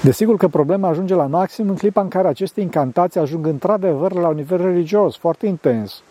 Desigur 0.02 0.38
că 0.38 0.48
problema 0.48 0.88
ajunge 0.88 1.14
la 1.14 1.26
maxim 1.26 1.70
în 1.70 1.76
clipa 1.76 2.02
în 2.02 2.08
care 2.08 2.28
aceste 2.28 2.62
incantații 2.62 3.20
ajung 3.20 3.46
într-adevăr 3.46 4.14
la 4.14 4.28
un 4.28 4.36
nivel 4.36 4.62
religios 4.62 5.18
foarte 5.18 5.48
intens. 5.48 6.02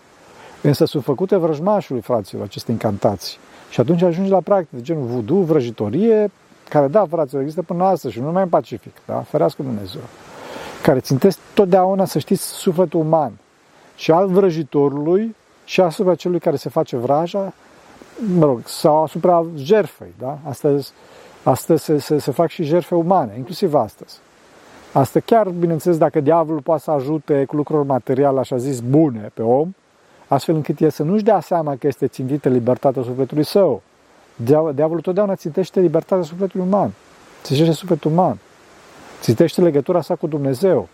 Însă 0.63 0.85
sunt 0.85 1.03
făcute 1.05 1.37
vrăjmașului, 1.37 2.01
fraților, 2.01 2.45
aceste 2.45 2.71
incantații. 2.71 3.39
Și 3.71 3.81
atunci 3.81 4.03
ajunge 4.03 4.31
la 4.31 4.41
practică 4.41 4.77
de 4.77 4.83
genul 4.83 5.07
voodoo, 5.07 5.43
vrăjitorie, 5.43 6.31
care, 6.71 6.87
da, 6.87 7.07
fraților, 7.07 7.43
există 7.43 7.63
până 7.63 7.85
astăzi 7.85 8.15
și 8.15 8.21
nu 8.21 8.27
numai 8.27 8.43
în 8.43 8.49
Pacific, 8.49 8.93
da? 9.07 9.21
Ferească 9.21 9.63
Dumnezeu. 9.63 10.01
Care 10.83 11.01
țintesc 11.01 11.39
totdeauna, 11.55 12.05
să 12.05 12.19
știți, 12.19 12.43
sufletul 12.43 13.01
uman. 13.01 13.33
Și 13.95 14.11
al 14.11 14.29
vrăjitorului 14.29 15.37
și 15.65 15.81
asupra 15.81 16.15
celui 16.15 16.39
care 16.39 16.57
se 16.57 16.69
face 16.69 16.97
vraja, 16.97 17.53
mă 18.37 18.45
rog, 18.45 18.61
sau 18.65 19.03
asupra 19.03 19.45
jerfei, 19.57 20.15
da? 20.19 20.39
Astăzi, 20.49 20.93
astăzi 21.43 21.85
se, 21.85 21.99
se, 21.99 22.19
se 22.19 22.31
fac 22.31 22.49
și 22.49 22.63
jerfe 22.63 22.95
umane, 22.95 23.35
inclusiv 23.37 23.75
astăzi. 23.75 24.19
Asta 24.93 25.21
chiar, 25.21 25.49
bineînțeles, 25.49 25.99
dacă 25.99 26.21
diavolul 26.21 26.61
poate 26.61 26.83
să 26.83 26.91
ajute 26.91 27.45
cu 27.45 27.57
lucruri 27.57 27.87
materiale, 27.87 28.39
așa 28.39 28.57
zis, 28.57 28.81
bune 28.81 29.31
pe 29.35 29.43
om, 29.43 29.75
astfel 30.29 30.55
încât 30.55 30.81
el 30.81 30.91
să 30.91 31.03
nu-și 31.03 31.25
dea 31.25 31.41
seama 31.41 31.77
că 31.77 31.87
este 31.87 32.07
țintită 32.07 32.49
libertatea 32.49 33.03
sufletului 33.03 33.45
său. 33.45 33.83
Diavolul 34.75 35.01
totdeauna 35.01 35.35
țintește 35.35 35.81
libertatea 35.81 36.25
sufletului 36.25 36.67
uman. 36.67 36.93
Țintește 37.43 37.73
sufletul 37.73 38.11
uman. 38.11 38.39
țitește 39.21 39.61
legătura 39.61 40.01
sa 40.01 40.15
cu 40.15 40.27
Dumnezeu. 40.27 40.89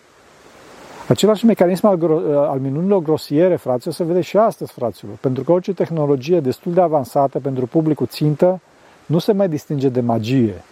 Același 1.08 1.44
mecanism 1.44 1.86
al, 1.86 1.96
gro- 1.96 2.48
al 2.48 2.58
minunilor 2.58 3.02
grosiere, 3.02 3.56
fraților, 3.56 3.94
se 3.94 4.04
vede 4.04 4.20
și 4.20 4.36
astăzi, 4.36 4.72
fraților. 4.72 5.14
Pentru 5.20 5.42
că 5.42 5.52
orice 5.52 5.72
tehnologie 5.72 6.40
destul 6.40 6.72
de 6.72 6.80
avansată 6.80 7.38
pentru 7.38 7.66
publicul 7.66 8.06
țintă 8.06 8.60
nu 9.06 9.18
se 9.18 9.32
mai 9.32 9.48
distinge 9.48 9.88
de 9.88 10.00
magie, 10.00 10.62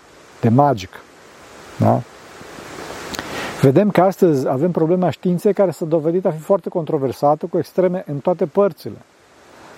de 0.41 0.49
magic. 0.49 0.91
Da? 1.79 2.01
Vedem 3.61 3.91
că 3.91 4.01
astăzi 4.01 4.49
avem 4.49 4.71
problema 4.71 5.11
științei 5.11 5.53
care 5.53 5.71
s-a 5.71 5.85
dovedit 5.85 6.27
a 6.27 6.31
fi 6.31 6.39
foarte 6.39 6.69
controversată, 6.69 7.47
cu 7.47 7.59
extreme 7.59 8.05
în 8.07 8.19
toate 8.19 8.47
părțile. 8.47 8.97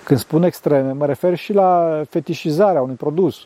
Când 0.07 0.19
spun 0.21 0.43
extreme, 0.43 0.93
mă 0.93 1.07
refer 1.07 1.35
și 1.35 1.53
la 1.53 2.03
fetișizarea 2.09 2.83
unui 2.83 2.95
produs. 2.95 3.37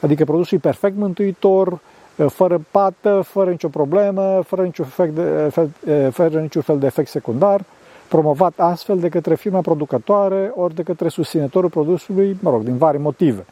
Adică 0.00 0.24
produsul 0.24 0.56
e 0.56 0.60
perfect 0.60 0.96
mântuitor, 0.96 1.80
fără 2.28 2.60
pată, 2.70 3.20
fără 3.20 3.50
nicio 3.50 3.68
problemă, 3.68 4.42
fără 4.46 4.62
niciun 4.62 4.84
fel 4.84 5.10
de, 5.12 6.10
fără 6.10 6.40
niciun 6.40 6.62
fel 6.62 6.78
de 6.78 6.86
efect 6.86 7.08
secundar, 7.08 7.64
promovat 8.08 8.52
astfel 8.56 8.98
de 8.98 9.08
către 9.08 9.34
firma 9.34 9.60
producătoare 9.60 10.52
ori 10.54 10.74
de 10.74 10.82
către 10.82 11.08
susținătorul 11.08 11.70
produsului, 11.70 12.38
mă 12.40 12.50
rog, 12.50 12.62
din 12.62 12.76
vari 12.76 12.98
motive. 12.98 13.44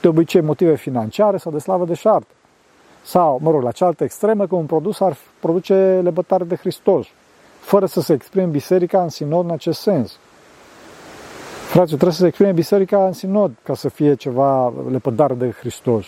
De 0.00 0.08
obicei 0.08 0.40
motive 0.40 0.74
financiare 0.74 1.36
sau 1.36 1.52
de 1.52 1.58
slavă 1.58 1.84
de 1.84 1.94
șartă. 1.94 2.34
Sau, 3.02 3.38
mă 3.42 3.50
rog, 3.50 3.62
la 3.62 3.70
cealaltă 3.70 4.04
extremă, 4.04 4.46
că 4.46 4.54
un 4.54 4.66
produs 4.66 5.00
ar 5.00 5.16
produce 5.40 6.00
lepătare 6.02 6.44
de 6.44 6.56
Hristos, 6.56 7.06
fără 7.60 7.86
să 7.86 8.00
se 8.00 8.12
exprime 8.12 8.46
biserica 8.46 9.02
în 9.02 9.08
sinod 9.08 9.44
în 9.44 9.50
acest 9.50 9.80
sens. 9.80 10.18
Fraților, 11.66 11.86
trebuie 11.86 12.12
să 12.12 12.20
se 12.20 12.26
exprime 12.26 12.52
biserica 12.52 13.06
în 13.06 13.12
sinod 13.12 13.52
ca 13.62 13.74
să 13.74 13.88
fie 13.88 14.14
ceva 14.14 14.72
lepădare 14.90 15.34
de 15.34 15.50
Hristos. 15.50 16.04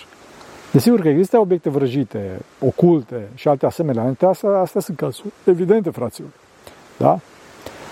Desigur 0.73 1.01
că 1.01 1.09
există 1.09 1.39
obiecte 1.39 1.69
vrăjite, 1.71 2.39
oculte 2.61 3.29
și 3.35 3.49
alte 3.49 3.67
asemenea. 3.67 4.15
Astea, 4.21 4.51
astea 4.51 4.81
sunt 4.81 4.97
cazuri 4.97 5.33
evidente, 5.45 5.91
fraților. 5.91 6.31
Da? 6.97 7.19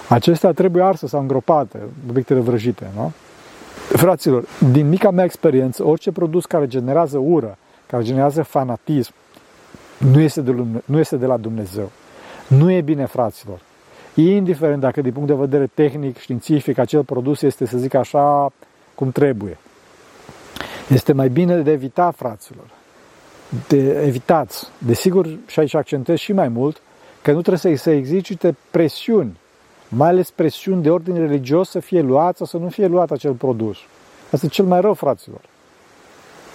Acestea 0.09 0.53
trebuie 0.53 0.83
arse 0.83 1.07
sau 1.07 1.21
îngropate, 1.21 1.79
obiectele 2.09 2.41
vrăjite. 2.41 2.91
Nu? 2.95 3.13
Fraților, 3.89 4.45
din 4.73 4.89
mica 4.89 5.11
mea 5.11 5.25
experiență, 5.25 5.85
orice 5.85 6.13
produs 6.13 6.45
care 6.45 6.67
generează 6.67 7.19
ură, 7.19 7.59
care 7.87 8.03
generează 8.03 8.43
fanatism, 8.43 9.13
nu 10.13 10.21
este 10.21 10.41
de, 10.41 10.65
nu 10.85 10.99
este 10.99 11.17
de 11.17 11.27
la 11.27 11.37
Dumnezeu. 11.37 11.91
Nu 12.49 12.71
e 12.71 12.81
bine, 12.81 13.07
fraților. 13.07 13.59
Indiferent 14.17 14.81
dacă 14.81 15.01
din 15.01 15.13
punct 15.13 15.29
de 15.29 15.35
vedere 15.35 15.71
tehnic, 15.75 16.19
științific, 16.19 16.79
acel 16.79 17.05
produs 17.05 17.43
este, 17.43 17.67
să 17.67 17.79
zic 17.79 17.95
așa, 17.95 18.53
cum 18.95 19.11
trebuie. 19.11 19.59
Este 20.89 21.13
mai 21.13 21.29
bine 21.29 21.57
de 21.57 21.71
evitat, 21.71 22.15
fraților. 22.15 22.65
De 23.69 24.03
evitați. 24.07 24.69
Desigur, 24.79 25.29
și 25.47 25.61
aici 25.61 25.75
accentuez 25.75 26.19
și 26.19 26.33
mai 26.33 26.49
mult, 26.49 26.81
că 27.23 27.33
nu 27.33 27.43
trebuie 27.43 27.77
să 27.77 27.83
se 27.83 27.97
exercite 27.97 28.57
presiuni, 28.71 29.39
mai 29.89 30.09
ales 30.09 30.31
presiuni 30.31 30.83
de 30.83 30.91
ordine 30.91 31.19
religios 31.19 31.71
să 31.71 31.81
fie 31.81 32.01
luat 32.01 32.37
sau 32.37 32.47
să 32.47 32.57
nu 32.57 32.69
fie 32.69 32.87
luat 32.87 33.11
acel 33.11 33.33
produs. 33.33 33.77
Asta 34.31 34.47
e 34.47 34.49
cel 34.49 34.65
mai 34.65 34.81
rău, 34.81 34.95
fraților. 34.95 35.41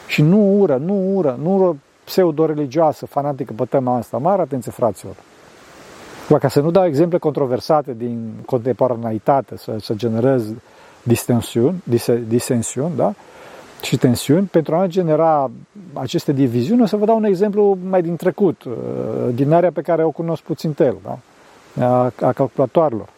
Și 0.07 0.21
nu 0.21 0.59
ură, 0.59 0.75
nu 0.75 1.15
ură, 1.15 1.39
nu 1.41 1.57
ură 1.57 1.77
pseudo-religioasă, 2.03 3.05
fanatică 3.05 3.53
pe 3.53 3.65
tema 3.65 3.95
asta. 3.95 4.17
Mare 4.17 4.41
atenție, 4.41 4.71
fraților. 4.71 5.15
Ca 6.39 6.47
să 6.47 6.59
nu 6.59 6.71
dau 6.71 6.85
exemple 6.85 7.17
controversate 7.17 7.93
din 7.97 8.31
contemporaneitate, 8.45 9.57
să, 9.57 9.75
să 9.79 9.93
generez 9.93 10.43
distensiuni, 11.03 11.83
disensiuni, 12.27 12.95
da? 12.95 13.13
și 13.81 13.97
tensiuni, 13.97 14.47
pentru 14.47 14.75
a 14.75 14.85
genera 14.87 15.51
aceste 15.93 16.31
diviziuni, 16.31 16.81
o 16.81 16.85
să 16.85 16.95
vă 16.95 17.05
dau 17.05 17.17
un 17.17 17.23
exemplu 17.23 17.77
mai 17.89 18.01
din 18.01 18.15
trecut, 18.15 18.63
uh, 18.63 18.73
din 19.33 19.51
area 19.51 19.71
pe 19.71 19.81
care 19.81 20.03
o 20.03 20.11
cunosc 20.11 20.41
puțin 20.41 20.73
tel, 20.73 20.97
da? 21.03 21.17
a, 21.85 22.11
a 22.21 22.31
calculatoarelor. 22.31 23.09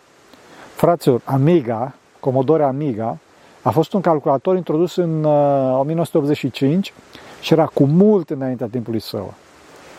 Fraților, 0.75 1.21
Amiga, 1.23 1.93
Commodore 2.19 2.63
Amiga, 2.63 3.17
a 3.61 3.69
fost 3.69 3.93
un 3.93 4.01
calculator 4.01 4.55
introdus 4.55 4.95
în 4.95 5.23
uh, 5.23 5.79
1985 5.79 6.93
și 7.41 7.53
era 7.53 7.65
cu 7.65 7.83
mult 7.85 8.29
înaintea 8.29 8.67
timpului 8.67 9.01
său. 9.01 9.33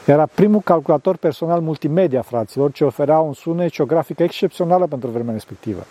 Era 0.07 0.27
primul 0.27 0.61
calculator 0.61 1.17
personal 1.17 1.61
multimedia, 1.61 2.23
fraților, 2.23 2.73
ce 2.73 2.85
oferea 2.85 3.19
un 3.19 3.33
sunet 3.33 3.71
și 3.71 3.81
o 3.81 3.85
grafică 3.85 4.23
excepțională 4.23 4.87
pentru 4.87 5.09
vremea 5.09 5.33
respectivă. 5.33 5.85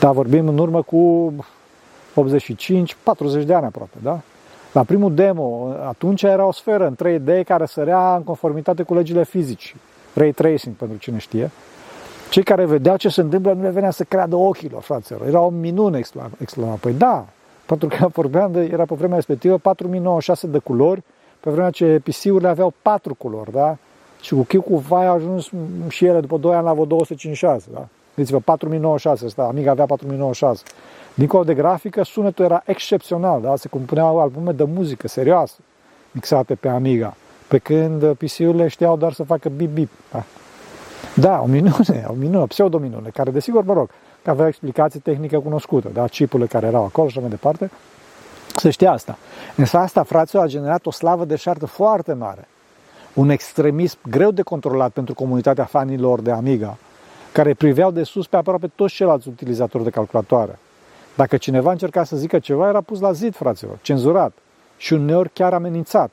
Dar 0.00 0.12
vorbim 0.12 0.48
în 0.48 0.58
urmă 0.58 0.82
cu 0.82 1.32
85, 2.14 2.96
40 3.02 3.44
de 3.44 3.54
ani 3.54 3.64
aproape, 3.64 3.96
da? 4.02 4.20
La 4.72 4.82
primul 4.82 5.14
demo, 5.14 5.74
atunci 5.86 6.22
era 6.22 6.46
o 6.46 6.52
sferă 6.52 6.86
în 6.86 6.94
3D 6.94 7.44
care 7.44 7.66
sărea 7.66 8.16
în 8.16 8.22
conformitate 8.22 8.82
cu 8.82 8.94
legile 8.94 9.24
fizici. 9.24 9.76
Ray 10.14 10.32
tracing, 10.32 10.74
pentru 10.74 10.96
cine 10.96 11.18
știe. 11.18 11.50
Cei 12.30 12.42
care 12.42 12.64
vedeau 12.64 12.96
ce 12.96 13.08
se 13.08 13.20
întâmplă 13.20 13.52
nu 13.52 13.62
le 13.62 13.70
venea 13.70 13.90
să 13.90 14.04
creadă 14.04 14.36
ochilor, 14.36 14.82
fraților. 14.82 15.26
Era 15.26 15.40
o 15.40 15.48
minune, 15.48 16.00
exclama. 16.38 16.76
Păi 16.80 16.92
da, 16.92 17.26
pentru 17.66 17.88
că 17.88 18.06
vorbeam 18.20 18.52
de, 18.52 18.68
era 18.72 18.84
pe 18.84 18.94
vremea 18.94 19.16
respectivă 19.16 19.58
4096 19.58 20.46
de 20.46 20.58
culori, 20.58 21.02
pe 21.44 21.50
vremea 21.50 21.70
ce 21.70 22.00
PC-urile 22.04 22.48
aveau 22.48 22.72
4 22.82 23.14
culori, 23.14 23.52
da? 23.52 23.76
Și 24.20 24.34
cu 24.34 24.42
Chicu 24.42 24.76
Vai 24.76 25.06
a 25.06 25.10
ajuns 25.10 25.50
și 25.88 26.04
ele 26.04 26.20
după 26.20 26.36
2 26.36 26.54
ani 26.54 26.64
la 26.64 26.72
vreo 26.72 26.84
256, 26.84 27.66
da? 27.72 27.86
Gândiți-vă, 28.14 28.40
4096, 28.40 29.26
asta, 29.26 29.42
Amiga 29.42 29.70
avea 29.70 29.86
4096. 29.86 30.62
Dincolo 31.14 31.44
de 31.44 31.54
grafică, 31.54 32.04
sunetul 32.04 32.44
era 32.44 32.62
excepțional, 32.66 33.40
da? 33.40 33.56
Se 33.56 33.68
compuneau 33.68 34.20
albume 34.20 34.52
de 34.52 34.64
muzică 34.64 35.08
serioasă, 35.08 35.56
mixate 36.10 36.54
pe 36.54 36.68
Amiga, 36.68 37.16
pe 37.48 37.58
când 37.58 38.12
PC-urile 38.12 38.68
știau 38.68 38.96
doar 38.96 39.12
să 39.12 39.22
facă 39.22 39.48
bip-bip. 39.48 39.88
Da? 40.12 40.24
da, 41.14 41.40
o 41.42 41.46
minune, 41.46 42.04
o 42.08 42.12
minune, 42.12 42.42
o 42.42 42.46
pseudo-minune, 42.46 43.08
care 43.08 43.30
desigur, 43.30 43.64
mă 43.64 43.72
rog, 43.72 43.90
că 44.22 44.30
avea 44.30 44.46
explicație 44.46 45.00
tehnică 45.00 45.38
cunoscută, 45.38 45.88
da? 45.92 46.06
chipurile 46.06 46.48
care 46.48 46.66
erau 46.66 46.84
acolo 46.84 47.08
și 47.08 47.12
așa 47.16 47.26
mai 47.26 47.36
departe, 47.36 47.70
să 48.56 48.70
știa 48.70 48.92
asta. 48.92 49.18
Însă 49.56 49.78
asta, 49.78 50.02
fraților, 50.02 50.44
a 50.44 50.48
generat 50.48 50.86
o 50.86 50.90
slavă 50.90 51.24
de 51.24 51.36
șartă 51.36 51.66
foarte 51.66 52.12
mare. 52.12 52.48
Un 53.14 53.28
extremism 53.28 53.98
greu 54.10 54.30
de 54.30 54.42
controlat 54.42 54.90
pentru 54.90 55.14
comunitatea 55.14 55.64
fanilor 55.64 56.20
de 56.20 56.30
Amiga, 56.30 56.76
care 57.32 57.54
priveau 57.54 57.90
de 57.90 58.02
sus 58.02 58.26
pe 58.26 58.36
aproape 58.36 58.70
toți 58.74 58.94
ceilalți 58.94 59.28
utilizatori 59.28 59.84
de 59.84 59.90
calculatoare. 59.90 60.58
Dacă 61.14 61.36
cineva 61.36 61.70
încerca 61.70 62.04
să 62.04 62.16
zică 62.16 62.38
ceva, 62.38 62.68
era 62.68 62.80
pus 62.80 63.00
la 63.00 63.12
zid, 63.12 63.36
fraților, 63.36 63.78
cenzurat 63.82 64.32
și 64.76 64.92
uneori 64.92 65.30
chiar 65.32 65.52
amenințat. 65.52 66.10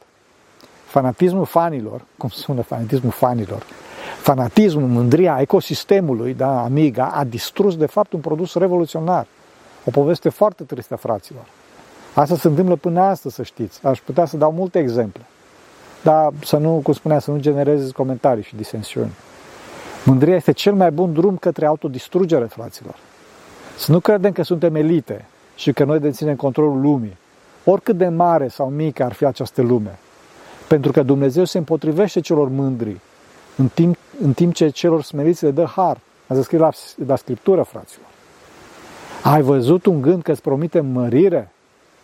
Fanatismul 0.85 1.45
fanilor, 1.45 2.01
cum 2.17 2.29
sună 2.29 2.61
fanatismul 2.61 3.11
fanilor, 3.11 3.63
fanatismul, 4.21 4.87
mândria 4.87 5.37
ecosistemului, 5.41 6.33
da, 6.33 6.63
Amiga, 6.63 7.05
a 7.05 7.23
distrus 7.23 7.77
de 7.77 7.85
fapt 7.85 8.13
un 8.13 8.19
produs 8.19 8.53
revoluționar. 8.53 9.25
O 9.85 9.91
poveste 9.91 10.29
foarte 10.29 10.63
tristă, 10.63 10.95
fraților. 10.95 11.43
Asta 12.13 12.35
se 12.35 12.47
întâmplă 12.47 12.75
până 12.75 13.01
astăzi, 13.01 13.35
să 13.35 13.43
știți. 13.43 13.85
Aș 13.85 13.99
putea 13.99 14.25
să 14.25 14.37
dau 14.37 14.51
multe 14.51 14.79
exemple. 14.79 15.21
Dar 16.03 16.31
să 16.43 16.57
nu, 16.57 16.79
cum 16.83 16.93
spunea, 16.93 17.19
să 17.19 17.31
nu 17.31 17.39
generezi 17.39 17.93
comentarii 17.93 18.43
și 18.43 18.55
disensiuni. 18.55 19.11
Mândria 20.05 20.35
este 20.35 20.51
cel 20.51 20.73
mai 20.73 20.91
bun 20.91 21.13
drum 21.13 21.37
către 21.37 21.65
autodistrugere, 21.65 22.45
fraților. 22.45 22.95
Să 23.77 23.91
nu 23.91 23.99
credem 23.99 24.31
că 24.31 24.43
suntem 24.43 24.75
elite 24.75 25.25
și 25.55 25.73
că 25.73 25.83
noi 25.83 25.99
deținem 25.99 26.35
controlul 26.35 26.81
lumii, 26.81 27.17
oricât 27.65 27.97
de 27.97 28.07
mare 28.07 28.47
sau 28.47 28.69
mică 28.69 29.03
ar 29.03 29.13
fi 29.13 29.25
această 29.25 29.61
lume. 29.61 29.99
Pentru 30.67 30.91
că 30.91 31.03
Dumnezeu 31.03 31.43
se 31.43 31.57
împotrivește 31.57 32.19
celor 32.19 32.47
mândri, 32.49 32.99
în 33.55 33.67
timp, 33.67 33.97
în 34.21 34.33
timp 34.33 34.53
ce 34.53 34.69
celor 34.69 35.03
smeriți 35.03 35.43
le 35.43 35.51
dă 35.51 35.65
har. 35.65 35.97
Ați 36.27 36.41
scris 36.41 36.59
la, 36.59 36.69
la 37.05 37.15
Scriptură, 37.15 37.63
fraților. 37.63 38.07
Ai 39.23 39.41
văzut 39.41 39.85
un 39.85 40.01
gând 40.01 40.23
că 40.23 40.31
îți 40.31 40.41
promite 40.41 40.79
mărire? 40.79 41.51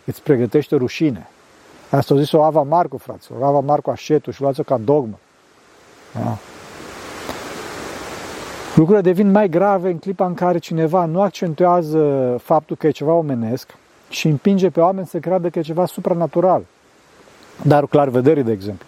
Îți 0.08 0.22
pregătește 0.22 0.76
rușine. 0.76 1.28
Asta 1.90 2.14
a 2.14 2.18
zis-o 2.18 2.44
Ava 2.44 2.62
Marcu, 2.62 2.96
fraților. 2.96 3.42
Ava 3.42 3.60
Marcu 3.60 3.90
Așetu 3.90 4.30
și 4.30 4.40
luați-o 4.40 4.62
ca 4.62 4.78
dogmă. 4.84 5.18
Da? 6.14 6.36
Lucrurile 8.74 9.12
devin 9.12 9.30
mai 9.30 9.48
grave 9.48 9.90
în 9.90 9.98
clipa 9.98 10.26
în 10.26 10.34
care 10.34 10.58
cineva 10.58 11.04
nu 11.04 11.20
accentuează 11.20 12.36
faptul 12.42 12.76
că 12.76 12.86
e 12.86 12.90
ceva 12.90 13.12
omenesc 13.12 13.74
și 14.08 14.28
împinge 14.28 14.70
pe 14.70 14.80
oameni 14.80 15.06
să 15.06 15.18
creadă 15.18 15.48
că 15.48 15.58
e 15.58 15.62
ceva 15.62 15.86
supranatural. 15.86 16.62
Dar 17.62 17.86
clar 17.86 18.08
vederii, 18.08 18.42
de 18.42 18.52
exemplu. 18.52 18.86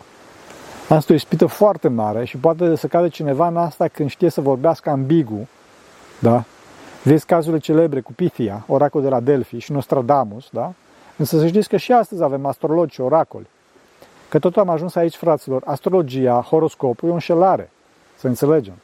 Asta 0.88 1.12
e 1.12 1.14
o 1.14 1.18
ispită 1.18 1.46
foarte 1.46 1.88
mare 1.88 2.24
și 2.24 2.36
poate 2.36 2.76
să 2.76 2.86
cadă 2.86 3.08
cineva 3.08 3.46
în 3.46 3.56
asta 3.56 3.88
când 3.88 4.10
știe 4.10 4.28
să 4.28 4.40
vorbească 4.40 4.90
ambigu, 4.90 5.48
da? 6.18 6.44
Vezi 7.02 7.26
cazurile 7.26 7.60
celebre 7.60 8.00
cu 8.00 8.12
Pythia, 8.12 8.64
oracol 8.66 9.02
de 9.02 9.08
la 9.08 9.20
Delphi 9.20 9.58
și 9.58 9.72
Nostradamus, 9.72 10.48
da? 10.52 10.72
Însă 11.20 11.38
să 11.38 11.46
știți 11.46 11.68
că 11.68 11.76
și 11.76 11.92
astăzi 11.92 12.22
avem 12.22 12.46
astrologi 12.46 12.94
și 12.94 13.00
oracoli. 13.00 13.46
Că 14.28 14.38
tot 14.38 14.56
am 14.56 14.68
ajuns 14.68 14.94
aici, 14.94 15.14
fraților, 15.14 15.62
astrologia, 15.64 16.40
horoscopul 16.40 17.08
e 17.08 17.10
o 17.10 17.14
înșelare. 17.14 17.70
Să 18.16 18.26
înțelegem 18.26 18.74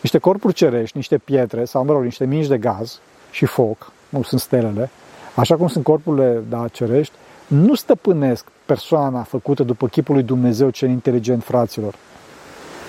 niște 0.00 0.18
corpuri 0.18 0.54
cerești, 0.54 0.96
niște 0.96 1.18
pietre 1.18 1.64
sau, 1.64 1.84
mă 1.84 1.92
rog, 1.92 2.02
niște 2.02 2.24
mingi 2.24 2.48
de 2.48 2.58
gaz 2.58 3.00
și 3.30 3.46
foc, 3.46 3.92
nu 4.08 4.22
sunt 4.22 4.40
stelele, 4.40 4.90
așa 5.34 5.56
cum 5.56 5.68
sunt 5.68 5.84
corpurile 5.84 6.42
da, 6.48 6.68
cerești, 6.68 7.14
nu 7.46 7.74
stăpânesc 7.74 8.46
persoana 8.66 9.22
făcută 9.22 9.62
după 9.62 9.86
chipul 9.88 10.14
lui 10.14 10.24
Dumnezeu 10.24 10.70
cel 10.70 10.88
inteligent, 10.88 11.42
fraților. 11.44 11.94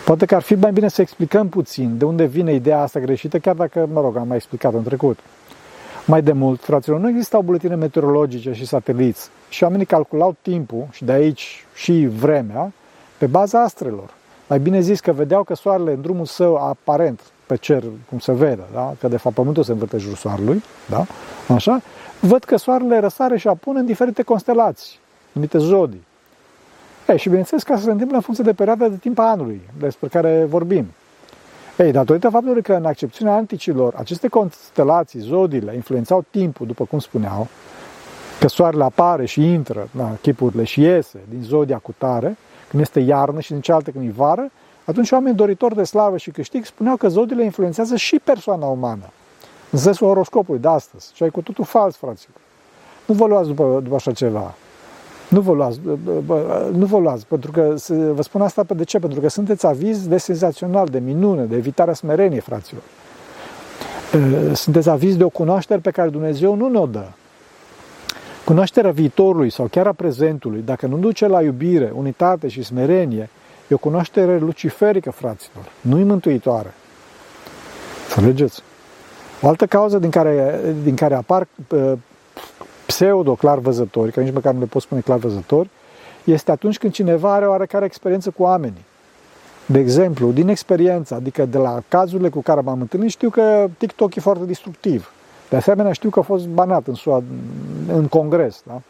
Poate 0.06 0.26
că 0.26 0.36
ar 0.36 0.42
fi 0.42 0.56
mai 0.56 0.72
bine 0.72 0.88
să 0.88 1.02
explicăm 1.02 1.50
puțin 1.50 1.98
de 1.98 2.06
unde 2.06 2.26
vine 2.26 2.54
ideea 2.54 2.82
asta 2.82 3.00
greșită, 3.00 3.40
chiar 3.40 3.56
dacă, 3.56 3.88
mă 3.94 4.02
rog, 4.02 4.18
am 4.18 4.28
mai 4.28 4.36
explicat 4.36 4.74
în 4.74 4.84
trecut. 4.84 5.20
Mai 6.06 6.22
de 6.22 6.32
mult, 6.32 6.64
fraților, 6.64 7.00
nu 7.00 7.10
existau 7.10 7.42
buletine 7.42 7.76
meteorologice 7.76 8.54
și 8.54 8.66
sateliți 8.66 9.30
și 9.50 9.64
oamenii 9.64 9.86
calculau 9.86 10.36
timpul 10.42 10.88
și 10.92 11.06
de 11.06 11.12
aici 11.12 11.66
și 11.74 12.08
vremea 12.20 12.72
pe 13.18 13.26
baza 13.26 13.64
astrelor. 13.64 14.14
Mai 14.48 14.60
bine 14.60 14.80
zis 14.80 15.00
că 15.00 15.12
vedeau 15.12 15.44
că 15.44 15.56
soarele 15.56 15.92
în 15.92 16.02
drumul 16.02 16.26
său 16.26 16.56
aparent 16.56 17.22
pe 17.46 17.56
cer, 17.56 17.84
cum 18.10 18.20
se 18.20 18.32
vede, 18.32 18.64
da? 18.74 18.94
că 19.00 19.08
de 19.08 19.18
fapt 19.18 19.36
pământul 19.36 19.64
se 19.64 19.72
învârte 19.72 19.98
jurul 19.98 20.16
soarelui, 20.16 20.64
da? 20.90 21.06
așa, 21.54 21.82
văd 22.20 22.44
că 22.44 22.58
soarele 22.58 23.00
răsare 23.00 23.38
și 23.38 23.48
apune 23.48 23.80
în 23.80 23.86
diferite 23.86 24.22
constelații, 24.22 25.00
numite 25.32 25.58
zodii. 25.58 26.04
Ei, 27.08 27.18
și 27.18 27.28
bineînțeles 27.28 27.64
că 27.64 27.74
asta 27.74 27.86
se 27.86 27.92
întâmplă 27.92 28.16
în 28.16 28.22
funcție 28.22 28.44
de 28.44 28.54
perioada 28.54 28.88
de 28.88 28.98
timp 28.98 29.20
a 29.20 29.30
anului 29.30 29.62
despre 29.80 30.08
care 30.08 30.46
vorbim. 30.50 30.86
Ei, 31.78 31.92
datorită 31.92 32.30
faptului 32.30 32.62
că 32.62 32.74
în 32.74 32.86
accepțiunea 32.86 33.34
anticilor 33.34 33.94
aceste 33.98 34.28
constelații, 34.28 35.20
zodiile, 35.20 35.76
influențau 35.76 36.26
timpul, 36.30 36.68
după 36.68 36.86
cum 36.86 37.00
spuneau, 37.00 37.48
că 38.40 38.48
soarele 38.48 38.84
apare 38.84 39.26
și 39.26 39.52
intră, 39.52 39.90
da, 39.92 40.18
chipurile 40.22 40.64
și 40.64 40.82
iese 40.82 41.20
din 41.30 41.44
zodia 41.44 41.78
cu 41.78 41.94
tare, 41.98 42.38
când 42.70 42.82
este 42.82 43.00
iarnă 43.00 43.40
și 43.40 43.52
din 43.52 43.62
cealaltă 43.62 43.92
când 43.92 44.08
e 44.08 44.12
vară, 44.16 44.52
atunci 44.86 45.12
oamenii 45.12 45.38
doritori 45.38 45.76
de 45.76 45.84
slavă 45.84 46.18
și 46.18 46.32
câștig 46.32 46.66
spuneau 46.66 46.96
că 46.96 47.08
zodiile 47.08 47.44
influențează 47.44 47.96
și 47.96 48.20
persoana 48.24 48.66
umană, 48.66 49.10
în 49.70 49.80
sensul 49.80 50.08
horoscopului 50.08 50.62
de 50.62 50.68
astăzi. 50.68 51.12
Și 51.14 51.24
ai 51.24 51.30
cu 51.30 51.42
totul 51.42 51.66
fals, 51.66 51.96
fraților. 51.96 52.38
Nu 53.06 53.14
vă 53.14 53.26
luați 53.26 53.48
după, 53.48 53.80
după 53.84 53.96
așa 53.96 54.12
ceva. 54.12 54.54
Nu 55.32 55.42
vă 55.42 55.54
luați, 55.54 55.80
nu 56.72 56.86
vă 56.86 56.98
luați, 56.98 57.26
pentru 57.26 57.52
că 57.52 57.76
vă 58.14 58.22
spun 58.22 58.42
asta 58.42 58.64
de 58.76 58.84
ce? 58.84 59.00
Pentru 59.00 59.20
că 59.20 59.30
sunteți 59.30 59.66
aviz 59.66 60.08
de 60.08 60.18
senzațional, 60.18 60.88
de 60.88 61.00
minune, 61.00 61.44
de 61.44 61.56
evitarea 61.56 61.94
smereniei, 61.94 62.40
fraților. 62.40 62.84
Sunteți 64.54 64.90
aviz 64.90 65.16
de 65.16 65.24
o 65.24 65.30
cunoaștere 65.30 65.80
pe 65.80 65.92
care 65.92 66.10
Dumnezeu 66.10 66.56
nu 66.56 66.68
ne-o 66.68 66.86
dă. 66.86 67.06
Cunoașterea 68.46 68.92
viitorului 68.92 69.50
sau 69.50 69.66
chiar 69.66 69.88
a 69.88 69.94
prezentului, 69.94 70.62
dacă 70.66 70.86
nu 70.86 70.98
duce 70.98 71.28
la 71.28 71.42
iubire, 71.42 71.92
unitate 71.96 72.48
și 72.48 72.64
smerenie, 72.64 73.30
e 73.68 73.74
o 73.74 73.78
cunoaștere 73.78 74.38
luciferică, 74.40 75.12
fraților, 75.12 75.64
nu-i 75.82 76.04
mântuitoare. 76.04 76.74
Înțelegeți? 78.16 78.62
O 79.42 79.48
altă 79.48 79.66
cauză 79.66 79.98
din 79.98 80.10
care, 80.10 80.60
din 80.84 80.96
care 80.96 81.14
apar 81.14 81.48
pseudo 83.02 83.34
clar 83.34 83.58
văzători, 83.58 84.12
că 84.12 84.22
nici 84.22 84.34
măcar 84.34 84.54
nu 84.54 84.60
le 84.60 84.66
pot 84.66 84.82
spune 84.82 85.02
clar 85.02 85.18
văzători, 85.18 85.70
este 86.24 86.52
atunci 86.52 86.78
când 86.78 86.94
cineva 86.94 87.34
are 87.34 87.48
oarecare 87.48 87.86
experiență 87.86 88.30
cu 88.30 88.44
oamenii. 88.44 88.86
De 89.66 89.80
exemplu, 89.80 90.32
din 90.32 90.48
experiență, 90.48 91.16
adică 91.16 91.46
de 91.46 91.58
la 91.58 91.82
cazurile 91.88 92.30
cu 92.30 92.42
care 92.42 92.62
m-am 92.62 92.82
întâlnit, 92.82 93.10
știu 93.10 93.30
că 93.30 93.70
TikTok 93.78 94.16
e 94.16 94.20
foarte 94.20 94.44
destructiv. 94.44 95.12
De 95.50 95.56
asemenea, 95.56 95.92
știu 95.92 96.10
că 96.10 96.20
a 96.20 96.22
fost 96.22 96.48
banat 96.48 96.88
în, 96.88 96.94
SUA, 96.94 97.24
în 97.88 98.08
congres. 98.08 98.62
Da? 98.66 98.82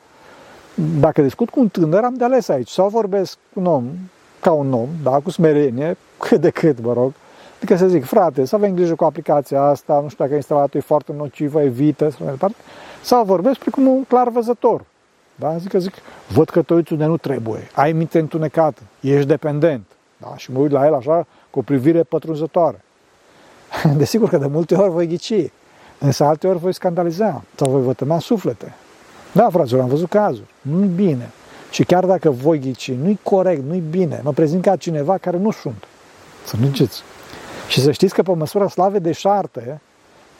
Dacă 1.00 1.22
discut 1.22 1.50
cu 1.50 1.60
un 1.60 1.68
tânăr, 1.68 2.04
am 2.04 2.14
de 2.14 2.24
ales 2.24 2.50
aici. 2.50 2.70
Sau 2.70 2.90
vorbesc 2.90 3.38
cu 3.54 3.60
un 3.60 3.66
om, 3.66 3.86
ca 4.40 4.52
un 4.52 4.74
om, 4.74 4.88
da, 5.04 5.12
cu 5.24 5.30
smerenie, 5.30 5.98
cât 6.18 6.42
de 6.42 6.50
cât, 6.50 6.82
mă 6.82 6.94
rog. 6.94 7.12
Adică 7.62 7.76
să 7.76 7.88
zic, 7.88 8.06
frate, 8.06 8.46
să 8.46 8.56
avem 8.56 8.74
grijă 8.74 8.96
cu 8.96 9.04
aplicația 9.04 9.62
asta, 9.62 10.00
nu 10.00 10.10
știu 10.10 10.24
dacă 10.24 10.36
instalatul 10.36 10.80
e 10.80 10.84
foarte 10.84 11.14
nocivă, 11.18 11.62
evită, 11.62 12.10
sau 12.10 12.18
mai 12.22 12.32
departe. 12.32 12.56
Sau 13.02 13.24
vorbesc 13.24 13.60
precum 13.60 13.88
un 13.88 14.04
clar 14.04 14.30
văzător. 14.30 14.84
Da? 15.36 15.58
Zic 15.58 15.70
că 15.70 15.80
zic, 15.80 15.94
văd 16.28 16.50
că 16.50 16.62
te 16.62 16.74
uiți 16.74 16.92
unde 16.92 17.06
nu 17.06 17.18
trebuie, 17.18 17.70
ai 17.76 17.92
minte 17.92 18.20
întunecată, 18.20 18.82
ești 19.00 19.28
dependent. 19.28 19.86
Da? 20.18 20.34
Și 20.38 20.52
mă 20.52 20.60
uit 20.60 20.72
la 20.72 20.86
el 20.86 20.94
așa, 20.94 21.28
cu 21.50 21.60
o 21.60 21.62
privire 21.62 22.04
pătrunzătoare. 22.04 22.84
Desigur 23.98 24.30
că 24.30 24.38
de 24.38 24.48
multe 24.48 24.76
ori 24.76 24.92
voi 24.92 25.08
ghici, 25.08 25.52
însă 26.00 26.24
alte 26.24 26.48
ori 26.48 26.60
voi 26.60 26.74
scandaliza 26.74 27.44
sau 27.56 27.72
voi 27.72 27.82
vătăma 27.82 28.20
suflete. 28.20 28.74
Da, 29.32 29.50
fraților, 29.50 29.82
am 29.82 29.88
văzut 29.88 30.10
cazuri. 30.10 30.50
Nu-i 30.62 30.88
bine. 30.96 31.30
Și 31.72 31.84
chiar 31.84 32.06
dacă 32.06 32.30
voi 32.30 32.60
ghici, 32.60 32.92
nu-i 32.92 33.20
corect, 33.24 33.64
nu-i 33.64 33.84
bine. 33.90 34.22
Mă 34.24 34.32
prezint 34.32 34.62
ca 34.62 34.76
cineva 34.76 35.18
care 35.18 35.38
nu 35.38 35.52
sunt. 35.52 35.84
Să 36.46 36.56
nu 36.60 36.66
ziceți. 36.66 37.04
Și 37.72 37.82
să 37.82 37.92
știți 37.92 38.14
că 38.14 38.22
pe 38.22 38.34
măsura 38.34 38.68
slave 38.68 39.00
de 39.00 39.12
șarte, 39.12 39.82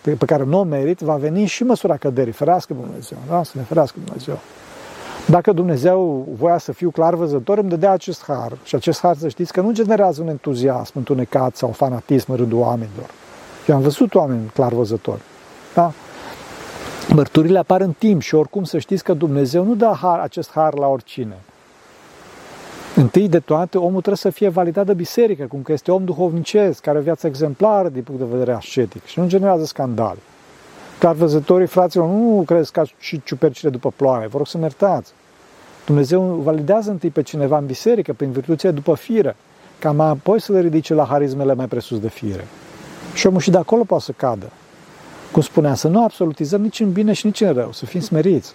pe, 0.02 0.12
pe 0.12 0.26
care 0.26 0.44
nu 0.44 0.60
o 0.60 0.64
merit, 0.64 1.00
va 1.00 1.16
veni 1.16 1.46
și 1.46 1.64
măsura 1.64 1.98
căderii. 1.98 2.32
Ferească 2.32 2.74
Dumnezeu. 2.74 3.18
Da? 3.30 3.44
Să 3.44 3.52
ne 3.56 3.62
ferească 3.62 3.98
Dumnezeu. 4.06 4.40
Dacă 5.28 5.52
Dumnezeu 5.52 6.28
voia 6.38 6.58
să 6.58 6.72
fiu 6.72 6.90
clar 6.90 7.16
văzător, 7.16 7.58
îmi 7.58 7.70
dădea 7.70 7.92
acest 7.92 8.24
har. 8.24 8.58
Și 8.64 8.76
acest 8.76 9.00
har, 9.00 9.18
să 9.18 9.28
știți, 9.28 9.54
că 9.54 9.62
nu 9.62 9.72
generează 9.72 10.22
un 10.22 10.28
entuziasm 10.28 10.92
întunecat 10.96 11.56
sau 11.56 11.70
fanatism 11.70 12.32
în 12.32 12.38
rândul 12.38 12.60
oamenilor. 12.60 13.10
Eu 13.68 13.76
am 13.76 13.82
văzut 13.82 14.16
oameni 14.16 14.52
clar 14.54 14.74
văzători. 14.74 15.22
Da? 15.74 15.92
Mărturile 17.14 17.60
apar 17.60 17.82
în 17.82 17.94
timp 17.98 18.22
și 18.22 18.36
oricum 18.36 18.64
să 18.64 18.80
știți 18.80 19.04
că 19.04 19.14
Dumnezeu 19.14 19.64
nu 19.64 19.76
dă 19.76 19.98
har, 20.02 20.20
acest 20.20 20.52
har 20.52 20.78
la 20.78 20.88
oricine. 20.88 21.38
Întâi 22.96 23.30
de 23.30 23.40
toate, 23.40 23.78
omul 23.78 23.92
trebuie 23.92 24.16
să 24.16 24.30
fie 24.30 24.50
validat 24.50 24.86
de 24.86 24.94
biserică, 24.94 25.46
cum 25.46 25.62
că 25.62 25.72
este 25.72 25.92
om 25.92 26.04
duhovnicesc, 26.06 26.82
care 26.82 26.96
are 26.96 27.06
viață 27.06 27.28
exemplară 27.28 27.90
din 27.90 28.04
punct 28.04 28.22
de 28.22 28.28
vedere 28.32 28.54
ascetic 28.54 29.06
și 29.06 29.20
nu 29.20 29.28
generează 29.28 29.66
scandal. 29.66 30.18
Dar 31.00 31.14
văzătorii, 31.14 31.68
fraților, 31.68 32.08
nu 32.08 32.44
crezi 32.46 32.72
ca 32.72 32.84
și 32.98 33.22
ciupercile 33.24 33.70
după 33.70 33.92
ploaie, 33.96 34.28
vă 34.28 34.38
rog 34.38 34.48
să 34.48 34.58
mă 34.58 34.64
iertați. 34.64 35.12
Dumnezeu 35.86 36.22
validează 36.22 36.90
întâi 36.90 37.10
pe 37.10 37.22
cineva 37.22 37.58
în 37.58 37.66
biserică, 37.66 38.14
prin 38.14 38.32
virtuția 38.32 38.72
după 38.72 38.94
fire, 38.94 39.36
ca 39.80 39.92
mai 39.92 40.08
apoi 40.08 40.42
să 40.42 40.52
le 40.52 40.60
ridice 40.60 40.94
la 40.94 41.06
harismele 41.06 41.54
mai 41.54 41.68
presus 41.68 42.00
de 42.00 42.10
fire. 42.10 42.48
Și 43.14 43.28
omul 43.28 43.40
și 43.40 43.52
de 43.52 43.58
acolo 43.58 43.84
poate 43.84 44.04
să 44.04 44.12
cadă. 44.12 44.50
Cum 45.32 45.42
spuneam, 45.42 45.76
să 45.76 45.88
nu 45.88 46.04
absolutizăm 46.04 46.62
nici 46.62 46.80
în 46.80 46.92
bine 46.92 47.14
și 47.14 47.26
nici 47.26 47.42
în 47.42 47.54
rău, 47.54 47.72
să 47.72 47.86
fim 47.86 48.00
smeriți. 48.00 48.54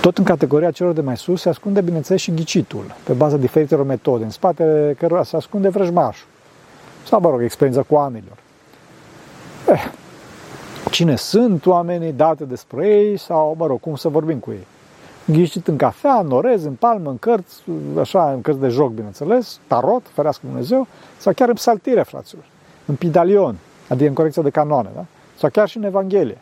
Tot 0.00 0.18
în 0.18 0.24
categoria 0.24 0.70
celor 0.70 0.92
de 0.92 1.00
mai 1.00 1.16
sus 1.16 1.40
se 1.40 1.48
ascunde, 1.48 1.80
bineînțeles, 1.80 2.20
și 2.20 2.34
ghicitul, 2.34 2.94
pe 3.04 3.12
baza 3.12 3.36
diferitelor 3.36 3.86
metode, 3.86 4.24
în 4.24 4.30
spatele 4.30 4.94
cărora 4.98 5.22
se 5.22 5.36
ascunde 5.36 5.68
vrăjmașul. 5.68 6.26
Sau, 7.06 7.20
mă 7.20 7.30
rog, 7.30 7.42
experiența 7.42 7.82
cu 7.82 7.94
oamenilor. 7.94 8.36
Eh, 9.68 9.90
cine 10.90 11.16
sunt 11.16 11.66
oamenii, 11.66 12.12
date 12.12 12.44
despre 12.44 12.86
ei 12.86 13.16
sau, 13.16 13.54
mă 13.58 13.66
rog, 13.66 13.80
cum 13.80 13.96
să 13.96 14.08
vorbim 14.08 14.38
cu 14.38 14.50
ei. 14.50 14.66
Ghicit 15.24 15.68
în 15.68 15.76
cafea, 15.76 16.14
în 16.14 16.30
orez, 16.30 16.64
în 16.64 16.74
palmă, 16.74 17.10
în 17.10 17.18
cărți, 17.18 17.62
așa, 18.00 18.32
în 18.32 18.40
cărți 18.40 18.60
de 18.60 18.68
joc, 18.68 18.90
bineînțeles, 18.90 19.58
tarot, 19.66 20.02
ferească 20.12 20.42
Dumnezeu, 20.46 20.86
sau 21.16 21.32
chiar 21.32 21.48
în 21.48 21.54
psaltire, 21.54 22.02
fraților, 22.02 22.44
în 22.86 22.94
pidalion, 22.94 23.56
adică 23.88 24.08
în 24.08 24.14
corecția 24.14 24.42
de 24.42 24.50
canoane, 24.50 24.88
da? 24.94 25.04
sau 25.38 25.50
chiar 25.50 25.68
și 25.68 25.76
în 25.76 25.84
Evanghelie. 25.84 26.38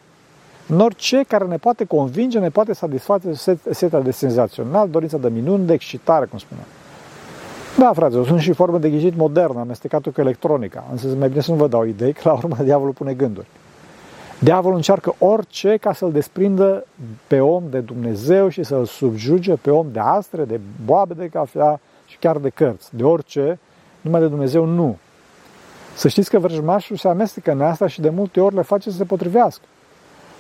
În 0.69 0.81
orice 0.81 1.25
care 1.29 1.45
ne 1.45 1.57
poate 1.57 1.85
convinge, 1.85 2.39
ne 2.39 2.49
poate 2.49 2.73
satisface 2.73 3.33
setea 3.71 4.01
de 4.01 4.11
senzațional, 4.11 4.89
dorința 4.89 5.17
de 5.17 5.29
minuni, 5.29 5.67
de 5.67 5.73
excitare, 5.73 6.27
cum 6.27 6.39
spuneam. 6.39 6.67
Da, 7.79 7.93
frate, 7.93 8.25
sunt 8.25 8.41
și 8.41 8.53
forme 8.53 8.79
de 8.79 8.91
ghicit 8.91 9.17
modernă, 9.17 9.61
amestecatul 9.61 10.13
cu 10.13 10.21
electronica. 10.21 10.85
Însă 10.91 11.07
mai 11.19 11.29
bine 11.29 11.41
să 11.41 11.51
nu 11.51 11.57
vă 11.57 11.69
dau 11.69 11.85
idei, 11.85 12.13
că 12.13 12.21
la 12.25 12.33
urmă 12.33 12.57
diavolul 12.65 12.93
pune 12.93 13.13
gânduri. 13.13 13.47
Diavolul 14.39 14.77
încearcă 14.77 15.15
orice 15.19 15.77
ca 15.77 15.93
să-l 15.93 16.13
desprindă 16.13 16.87
pe 17.27 17.41
om 17.41 17.63
de 17.71 17.79
Dumnezeu 17.79 18.49
și 18.49 18.63
să-l 18.63 18.85
subjuge 18.85 19.55
pe 19.55 19.71
om 19.71 19.87
de 19.93 19.99
astre, 19.99 20.45
de 20.45 20.61
boabe 20.85 21.15
de 21.15 21.29
cafea 21.29 21.81
și 22.07 22.17
chiar 22.19 22.37
de 22.39 22.49
cărți. 22.49 22.97
De 22.97 23.05
orice, 23.05 23.59
numai 24.01 24.21
de 24.21 24.27
Dumnezeu 24.27 24.65
nu. 24.65 24.97
Să 25.95 26.09
știți 26.09 26.31
că 26.31 26.39
vrăjmașul 26.39 26.97
se 26.97 27.09
amestecă 27.09 27.53
în 27.53 27.61
asta 27.61 27.87
și 27.87 28.01
de 28.01 28.09
multe 28.09 28.41
ori 28.41 28.55
le 28.55 28.63
face 28.63 28.91
să 28.91 28.97
se 28.97 29.05
potrivească. 29.05 29.65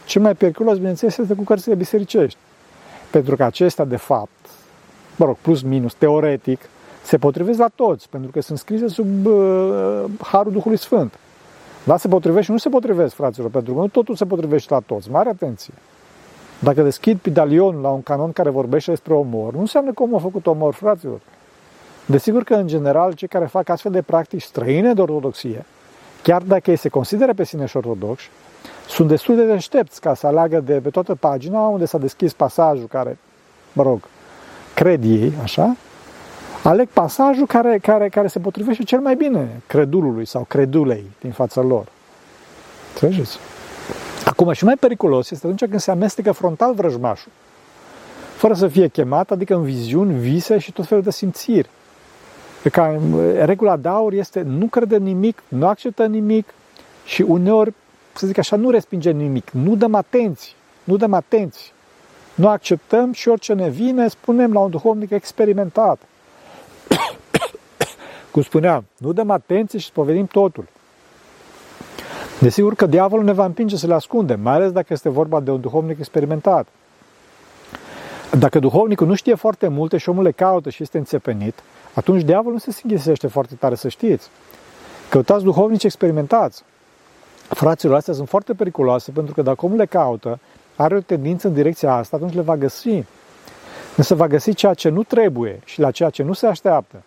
Ce 0.07 0.19
mai 0.19 0.35
periculos, 0.35 0.77
bineînțeles, 0.77 1.16
este 1.16 1.35
cu 1.35 1.42
cărțile 1.42 1.75
bisericești. 1.75 2.38
Pentru 3.11 3.37
că 3.37 3.45
acestea, 3.45 3.85
de 3.85 3.97
fapt, 3.97 4.49
mă 5.16 5.25
rog, 5.25 5.37
plus 5.40 5.62
minus, 5.62 5.95
teoretic, 5.95 6.61
se 7.03 7.19
potrivesc 7.19 7.59
la 7.59 7.69
toți, 7.75 8.09
pentru 8.09 8.31
că 8.31 8.40
sunt 8.40 8.59
scrise 8.59 8.88
sub 8.88 9.27
uh, 9.27 10.05
Harul 10.23 10.53
Duhului 10.53 10.79
Sfânt. 10.79 11.14
Dar 11.85 11.99
se 11.99 12.09
potrivesc 12.09 12.45
și 12.45 12.51
nu 12.51 12.59
se 12.59 12.69
potrivesc, 12.69 13.14
fraților, 13.14 13.51
pentru 13.51 13.75
că 13.75 13.81
nu 13.81 13.88
totul 13.88 14.16
se 14.16 14.25
potrivește 14.25 14.75
la 14.75 14.81
toți. 14.87 15.11
Mare 15.11 15.29
atenție! 15.29 15.75
Dacă 16.59 16.83
deschid 16.83 17.19
pidalionul 17.19 17.83
la 17.83 17.88
un 17.88 18.03
canon 18.03 18.33
care 18.33 18.51
vorbește 18.51 18.90
despre 18.90 19.14
omor, 19.14 19.53
nu 19.53 19.61
înseamnă 19.61 19.92
că 19.92 20.03
omul 20.03 20.16
a 20.16 20.21
făcut 20.21 20.47
omor, 20.47 20.75
fraților. 20.75 21.21
Desigur 22.07 22.42
că, 22.42 22.55
în 22.55 22.66
general, 22.66 23.12
cei 23.12 23.29
care 23.29 23.47
fac 23.47 23.69
astfel 23.69 23.92
de 23.92 24.03
practici 24.03 24.42
străine 24.42 24.92
de 24.92 25.01
ortodoxie, 25.01 25.64
chiar 26.23 26.42
dacă 26.42 26.71
ei 26.71 26.77
se 26.77 26.88
consideră 26.88 27.35
pe 27.35 27.45
sine 27.45 27.66
și 27.66 27.77
ortodoxi, 27.77 28.31
sunt 28.88 29.09
destul 29.09 29.37
de 29.37 29.44
deștepți 29.44 30.00
ca 30.00 30.14
să 30.14 30.26
aleagă 30.26 30.61
de 30.61 30.81
pe 30.83 30.90
toată 30.90 31.14
pagina 31.14 31.61
unde 31.61 31.85
s-a 31.85 31.98
deschis 31.98 32.33
pasajul 32.33 32.87
care, 32.87 33.18
mă 33.72 33.83
rog, 33.83 34.00
cred 34.74 35.05
ei, 35.05 35.33
așa, 35.42 35.76
aleg 36.62 36.88
pasajul 36.88 37.46
care, 37.46 37.79
care, 37.79 38.09
care 38.09 38.26
se 38.26 38.38
potrivește 38.38 38.83
cel 38.83 39.00
mai 39.00 39.14
bine 39.14 39.61
credulului 39.66 40.24
sau 40.24 40.44
credulei 40.48 41.11
din 41.20 41.31
fața 41.31 41.61
lor. 41.61 41.87
Înțelegeți? 42.92 43.38
Acum, 44.24 44.52
și 44.52 44.64
mai 44.64 44.76
periculos 44.81 45.31
este 45.31 45.46
atunci 45.46 45.68
când 45.68 45.81
se 45.81 45.90
amestecă 45.90 46.33
frontal 46.33 46.74
vrăjmașul, 46.74 47.33
fără 48.37 48.55
să 48.55 48.68
fie 48.68 48.88
chemat, 48.88 49.31
adică 49.31 49.55
în 49.55 49.62
viziuni, 49.62 50.18
vise 50.18 50.59
și 50.59 50.72
tot 50.72 50.87
felul 50.87 51.02
de 51.02 51.11
simțiri. 51.11 51.68
Ca, 52.72 53.00
regula 53.44 53.76
de 53.76 53.88
aur 53.88 54.12
este 54.12 54.42
nu 54.42 54.66
crede 54.66 54.96
nimic, 54.96 55.42
nu 55.48 55.66
acceptă 55.66 56.07
nimic 56.07 56.55
și 57.05 57.22
uneori, 57.22 57.74
să 58.16 58.26
zic 58.26 58.38
așa, 58.38 58.57
nu 58.57 58.70
respinge 58.70 59.11
nimic, 59.11 59.50
nu 59.50 59.76
dăm 59.76 59.94
atenție, 59.94 60.52
nu 60.85 60.96
dăm 60.96 61.14
atenție. 61.14 61.70
Nu 62.35 62.48
acceptăm 62.48 63.12
și 63.12 63.29
orice 63.29 63.52
ne 63.52 63.68
vine, 63.68 64.09
spunem 64.09 64.52
la 64.52 64.61
un 64.61 64.70
duhovnic 64.70 65.11
experimentat. 65.11 65.98
Cum 68.33 68.42
spuneam, 68.42 68.85
nu 68.96 69.12
dăm 69.12 69.31
atenție 69.31 69.79
și 69.79 69.87
spovedim 69.87 70.26
totul. 70.26 70.64
Desigur 72.40 72.74
că 72.74 72.87
diavolul 72.87 73.24
ne 73.24 73.33
va 73.33 73.44
împinge 73.44 73.76
să 73.76 73.87
le 73.87 73.94
ascundem, 73.94 74.40
mai 74.40 74.55
ales 74.55 74.72
dacă 74.72 74.87
este 74.92 75.09
vorba 75.09 75.40
de 75.40 75.50
un 75.50 75.61
duhovnic 75.61 75.98
experimentat. 75.98 76.66
Dacă 78.38 78.59
duhovnicul 78.59 79.07
nu 79.07 79.14
știe 79.14 79.35
foarte 79.35 79.68
multe 79.68 79.96
și 79.96 80.09
omul 80.09 80.22
le 80.22 80.31
caută 80.31 80.70
și 80.70 80.83
este 80.83 80.98
înțepenit, 80.98 81.55
atunci 81.94 82.22
diavolul 82.22 82.52
nu 82.52 82.59
se 82.59 82.70
singhisește 82.70 83.26
foarte 83.26 83.55
tare, 83.55 83.74
să 83.74 83.88
știți. 83.88 84.29
Căutați 85.09 85.44
duhovnici 85.44 85.85
experimentați. 85.85 86.64
Fraților, 87.48 87.96
astea 87.96 88.14
sunt 88.14 88.28
foarte 88.28 88.54
periculoase 88.54 89.11
pentru 89.11 89.35
că 89.35 89.42
dacă 89.42 89.64
omul 89.64 89.76
le 89.76 89.87
caută, 89.87 90.38
are 90.76 90.96
o 90.96 91.00
tendință 91.00 91.46
în 91.46 91.54
direcția 91.54 91.92
asta, 91.92 92.16
atunci 92.16 92.35
le 92.35 92.40
va 92.40 92.56
găsi. 92.56 93.04
Însă 93.96 94.14
va 94.14 94.26
găsi 94.26 94.54
ceea 94.54 94.74
ce 94.74 94.88
nu 94.88 95.02
trebuie 95.02 95.61
și 95.64 95.80
la 95.80 95.90
ceea 95.90 96.11
ce 96.11 96.22
nu 96.22 96.32
se 96.32 96.46
așteaptă. 96.46 97.02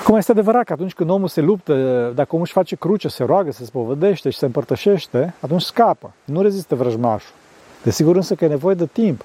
Acum 0.00 0.16
este 0.16 0.30
adevărat 0.30 0.64
că 0.64 0.72
atunci 0.72 0.92
când 0.92 1.10
omul 1.10 1.28
se 1.28 1.40
luptă, 1.40 1.74
dacă 2.14 2.28
omul 2.30 2.44
își 2.44 2.52
face 2.52 2.76
cruce, 2.76 3.08
se 3.08 3.24
roagă, 3.24 3.52
se 3.52 3.64
spovădește 3.64 4.30
și 4.30 4.38
se 4.38 4.44
împărtășește, 4.44 5.34
atunci 5.40 5.62
scapă. 5.62 6.12
Nu 6.24 6.42
rezistă 6.42 6.74
vrăjmașul. 6.74 7.34
Desigur 7.82 8.16
însă 8.16 8.34
că 8.34 8.44
e 8.44 8.48
nevoie 8.48 8.74
de 8.74 8.86
timp. 8.86 9.24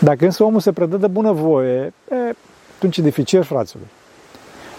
Dacă 0.00 0.24
însă 0.24 0.44
omul 0.44 0.60
se 0.60 0.72
predă 0.72 0.96
de 0.96 1.06
bunăvoie, 1.06 1.92
e, 2.10 2.34
atunci 2.76 2.96
e 2.96 3.02
dificil, 3.02 3.42
fraților. 3.42 3.86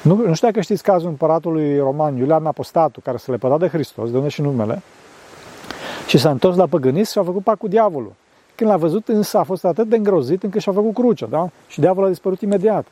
Nu, 0.08 0.16
nu 0.16 0.34
știu 0.34 0.48
dacă 0.48 0.62
știți 0.62 0.84
cazul 0.84 1.10
împăratului 1.10 1.80
roman 1.80 2.16
Iulian 2.16 2.46
Apostatul, 2.46 3.02
care 3.06 3.18
se 3.18 3.32
lepăda 3.32 3.58
de 3.58 3.68
Hristos, 3.68 4.12
de 4.12 4.18
unde 4.18 4.30
și 4.30 4.42
numele, 4.42 4.82
și 6.08 6.18
s-a 6.18 6.30
întors 6.30 6.56
la 6.56 6.66
păgânist 6.66 7.12
și 7.12 7.18
a 7.18 7.24
făcut 7.24 7.44
pac 7.44 7.58
cu 7.58 7.68
diavolul. 7.68 8.14
Când 8.56 8.70
l-a 8.70 8.78
văzut 8.78 9.08
însă 9.08 9.38
a 9.38 9.44
fost 9.44 9.66
atât 9.66 9.88
de 9.88 9.96
îngrozit 9.96 10.44
încât 10.44 10.62
și-a 10.62 10.72
făcut 10.72 10.94
crucea, 10.94 11.26
da? 11.26 11.50
Și 11.68 11.80
diavolul 11.80 12.08
a 12.08 12.12
dispărut 12.12 12.42
imediat. 12.42 12.86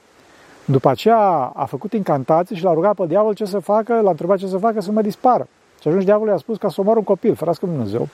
După 0.65 0.89
aceea 0.89 1.17
a 1.55 1.65
făcut 1.65 1.93
incantații 1.93 2.55
și 2.55 2.63
l-a 2.63 2.73
rugat 2.73 2.95
pe 2.95 3.05
diavol 3.05 3.33
ce 3.33 3.45
să 3.45 3.59
facă, 3.59 3.99
l-a 4.03 4.09
întrebat 4.09 4.37
ce 4.37 4.47
să 4.47 4.57
facă 4.57 4.81
să 4.81 4.91
mă 4.91 5.01
dispară. 5.01 5.47
Și 5.81 5.87
atunci 5.87 6.03
diavolul 6.03 6.31
i-a 6.31 6.39
spus 6.39 6.57
ca 6.57 6.69
să 6.69 6.81
omoară 6.81 6.99
un 6.99 7.05
copil, 7.05 7.35
ferească 7.35 7.65
Dumnezeu, 7.65 8.07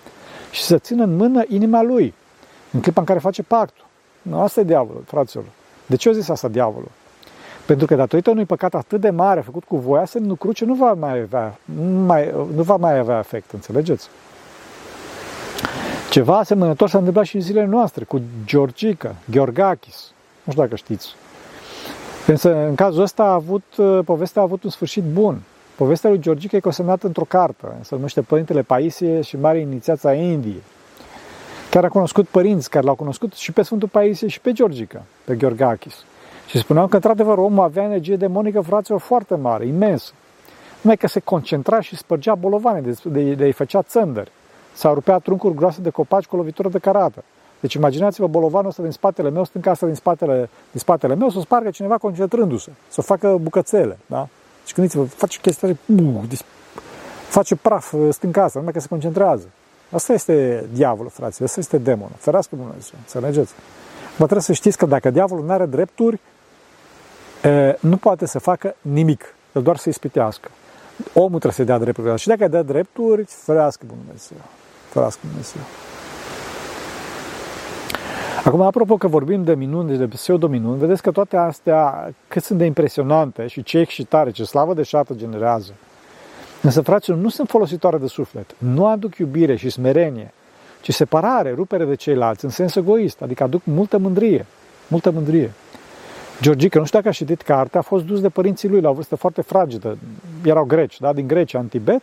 și 0.52 0.62
să 0.62 0.78
țină 0.78 1.04
în 1.04 1.16
mână 1.16 1.44
inima 1.48 1.82
lui, 1.82 2.14
în 2.72 2.82
clipa 2.82 3.00
în 3.00 3.08
care 3.08 3.20
face 3.20 3.44
pactul. 3.44 3.86
Nu, 4.22 4.42
asta 4.42 4.60
e 4.60 4.64
diavolul, 4.64 5.04
fraților. 5.06 5.46
De 5.86 5.96
ce 5.96 6.10
a 6.10 6.12
zis 6.12 6.30
asta 6.30 6.48
diavolul? 6.48 6.90
Pentru 7.66 7.86
că 7.86 7.96
datorită 7.96 8.30
unui 8.30 8.46
păcat 8.46 8.74
atât 8.74 9.02
de 9.02 9.10
mare 9.10 9.42
făcut 9.42 9.64
cu 9.64 9.78
voia, 9.78 10.06
semnul 10.06 10.36
cruce 10.36 10.66
nu 10.66 10.74
va 10.74 10.94
mai 10.94 11.20
avea, 11.20 11.58
nu, 11.66 12.00
mai, 12.06 12.34
nu 12.56 12.62
va 12.62 12.76
mai 12.76 12.98
avea 12.98 13.20
efect, 13.20 13.52
înțelegeți? 13.52 14.10
Ceva 16.10 16.38
asemănător 16.38 16.90
s-a 16.90 16.98
întâmplat 16.98 17.26
și 17.26 17.36
în 17.36 17.42
zilele 17.42 17.66
noastre, 17.66 18.04
cu 18.04 18.22
Georgica, 18.46 19.16
Gheorghakis. 19.32 20.12
Nu 20.44 20.52
știu 20.52 20.64
dacă 20.64 20.76
știți. 20.76 21.16
Însă, 22.28 22.66
în 22.68 22.76
cazul 22.76 23.02
ăsta, 23.02 23.24
a 23.24 23.34
avut, 23.34 23.64
povestea 24.06 24.42
a 24.42 24.46
avut 24.46 24.64
un 24.64 24.70
sfârșit 24.70 25.04
bun. 25.04 25.42
Povestea 25.76 26.10
lui 26.10 26.20
Georgica 26.20 26.58
e 26.58 26.60
consemnată 26.60 27.08
într-o 27.08 27.24
carte, 27.24 27.68
se 27.82 27.96
numește 27.96 28.22
Părintele 28.22 28.62
Paisie 28.62 29.22
și 29.22 29.38
Mare 29.38 29.60
Inițiața 29.60 30.10
a 30.10 30.14
Indiei. 30.14 30.62
Chiar 31.70 31.84
a 31.84 31.90
cunoscut 31.90 32.28
părinți 32.28 32.70
care 32.70 32.86
l-au 32.86 32.96
cunoscut 32.96 33.34
și 33.34 33.52
pe 33.52 33.62
Sfântul 33.62 33.88
Paisie 33.88 34.28
și 34.28 34.40
pe 34.40 34.52
Georgica, 34.52 35.04
pe 35.24 35.36
Gheorghakis. 35.36 36.06
Și 36.52 36.58
spuneau 36.58 36.88
că, 36.88 36.96
într-adevăr, 36.96 37.38
omul 37.38 37.64
avea 37.64 37.84
energie 37.84 38.16
demonică, 38.16 38.62
fraților, 38.62 39.00
foarte 39.00 39.36
mare, 39.36 39.66
imensă. 39.66 40.12
Numai 40.82 40.98
că 40.98 41.08
se 41.08 41.20
concentra 41.20 41.82
și 41.82 41.96
spărgea 41.96 42.36
bolovane, 42.36 42.82
de, 42.82 42.98
de, 43.04 43.34
de 43.34 43.44
îi 43.44 43.52
făcea 43.52 43.82
țândări. 43.82 44.32
S-au 44.74 44.94
rupea 44.94 45.18
truncuri 45.18 45.56
groase 45.56 45.82
de 45.82 45.90
copaci 45.90 46.26
cu 46.26 46.36
lovitură 46.36 46.70
de 46.70 46.80
carată. 46.80 47.24
Deci 47.60 47.74
imaginați-vă 47.74 48.28
bolovanul 48.28 48.70
ăsta 48.70 48.82
din 48.82 48.92
spatele 48.92 49.30
meu, 49.30 49.44
stânca 49.44 49.72
asta 49.72 49.86
din 49.86 49.96
spatele, 49.96 50.50
din 50.72 50.80
spatele 50.80 51.16
meu, 51.16 51.30
să 51.30 51.38
o 51.38 51.42
spargă 51.42 51.70
cineva 51.70 51.98
concentrându-se, 51.98 52.72
să 52.88 52.96
o 53.00 53.02
facă 53.02 53.38
bucățele, 53.42 53.98
da? 54.06 54.28
Și 54.66 54.74
gândiți-vă, 54.74 55.04
face 55.04 55.40
chestia, 55.42 55.68
uh, 55.86 56.22
face 57.28 57.56
praf 57.56 57.94
stânca 58.10 58.44
asta, 58.44 58.60
numai 58.60 58.74
că 58.74 58.80
se 58.80 58.88
concentrează. 58.88 59.48
Asta 59.92 60.14
este 60.14 60.66
diavolul, 60.74 61.12
frații, 61.12 61.46
asta 61.46 61.60
este 61.60 61.78
demonul. 61.78 62.16
Ferească 62.18 62.56
Dumnezeu, 62.56 62.94
înțelegeți? 62.98 63.54
Vă 64.10 64.24
trebuie 64.24 64.42
să 64.42 64.54
știți 64.54 64.78
că 64.78 64.86
dacă 64.86 65.10
diavolul 65.10 65.46
nu 65.46 65.52
are 65.52 65.66
drepturi, 65.66 66.20
nu 67.80 67.98
poate 67.98 68.26
să 68.26 68.40
facă 68.40 68.76
nimic, 68.82 69.36
doar 69.52 69.78
să-i 69.78 69.92
spitească. 69.92 70.50
Omul 71.14 71.30
trebuie 71.30 71.52
să-i 71.52 71.66
dea 71.66 71.78
drepturi. 71.78 72.20
Și 72.20 72.28
dacă 72.28 72.44
îi 72.44 72.50
dă 72.50 72.62
drepturi, 72.62 73.24
ferească 73.28 73.86
Dumnezeu. 73.88 74.38
Ferească 74.90 75.22
Dumnezeu. 75.28 75.62
Acum, 78.44 78.62
apropo 78.62 78.98
că 78.98 79.08
vorbim 79.08 79.44
de 79.44 79.54
minuni, 79.54 79.98
de 79.98 80.08
pseudo-minuni, 80.08 80.80
vedeți 80.80 81.02
că 81.02 81.12
toate 81.12 81.38
astea, 81.38 82.14
cât 82.28 82.44
sunt 82.44 82.58
de 82.58 82.66
impresionante 82.66 83.48
și 83.48 83.64
ce 83.64 83.78
excitare, 83.78 84.32
ce 84.32 84.44
slavă 84.44 84.74
de 84.74 84.84
șată 84.84 85.14
generează. 85.14 85.74
Însă, 86.62 86.82
fraților, 86.82 87.18
nu 87.18 87.30
sunt 87.30 87.50
folositoare 87.50 87.98
de 87.98 88.08
suflet. 88.08 88.56
Nu 88.58 88.88
aduc 88.88 89.18
iubire 89.18 89.56
și 89.56 89.70
smerenie, 89.70 90.34
ci 90.82 90.94
separare, 90.94 91.54
rupere 91.54 91.86
de 91.86 91.96
ceilalți, 91.96 92.44
în 92.44 92.50
sens 92.50 92.76
egoist, 92.76 93.22
adică 93.22 93.44
aduc 93.44 93.62
multă 93.64 93.98
mândrie. 93.98 94.46
Multă 94.88 95.12
mândrie. 95.12 95.52
Georgica, 96.42 96.80
nu 96.80 96.86
știu 96.86 96.98
dacă 96.98 97.10
a 97.10 97.16
citit 97.18 97.42
cartea, 97.42 97.80
a 97.80 97.84
fost 97.84 98.06
dus 98.06 98.22
de 98.22 98.30
părinții 98.30 98.70
lui 98.70 98.82
la 98.82 98.90
o 98.90 98.94
vârstă 98.94 99.16
foarte 99.16 99.42
fragedă. 99.42 99.98
Erau 100.44 100.64
greci, 100.64 101.00
da? 101.00 101.14
din 101.14 101.28
Grecia, 101.28 101.60
în 101.60 101.68
Tibet, 101.68 102.02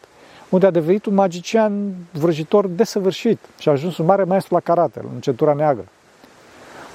unde 0.49 0.67
a 0.67 0.71
devenit 0.71 1.07
un 1.07 1.15
magician 1.15 1.95
vrăjitor 2.13 2.67
desăvârșit 2.67 3.39
și 3.59 3.69
a 3.69 3.73
ajuns 3.73 3.99
un 3.99 4.05
mare 4.05 4.25
maestru 4.25 4.55
la 4.55 4.61
karate, 4.61 5.01
în 5.15 5.21
centura 5.21 5.53
neagră. 5.53 5.85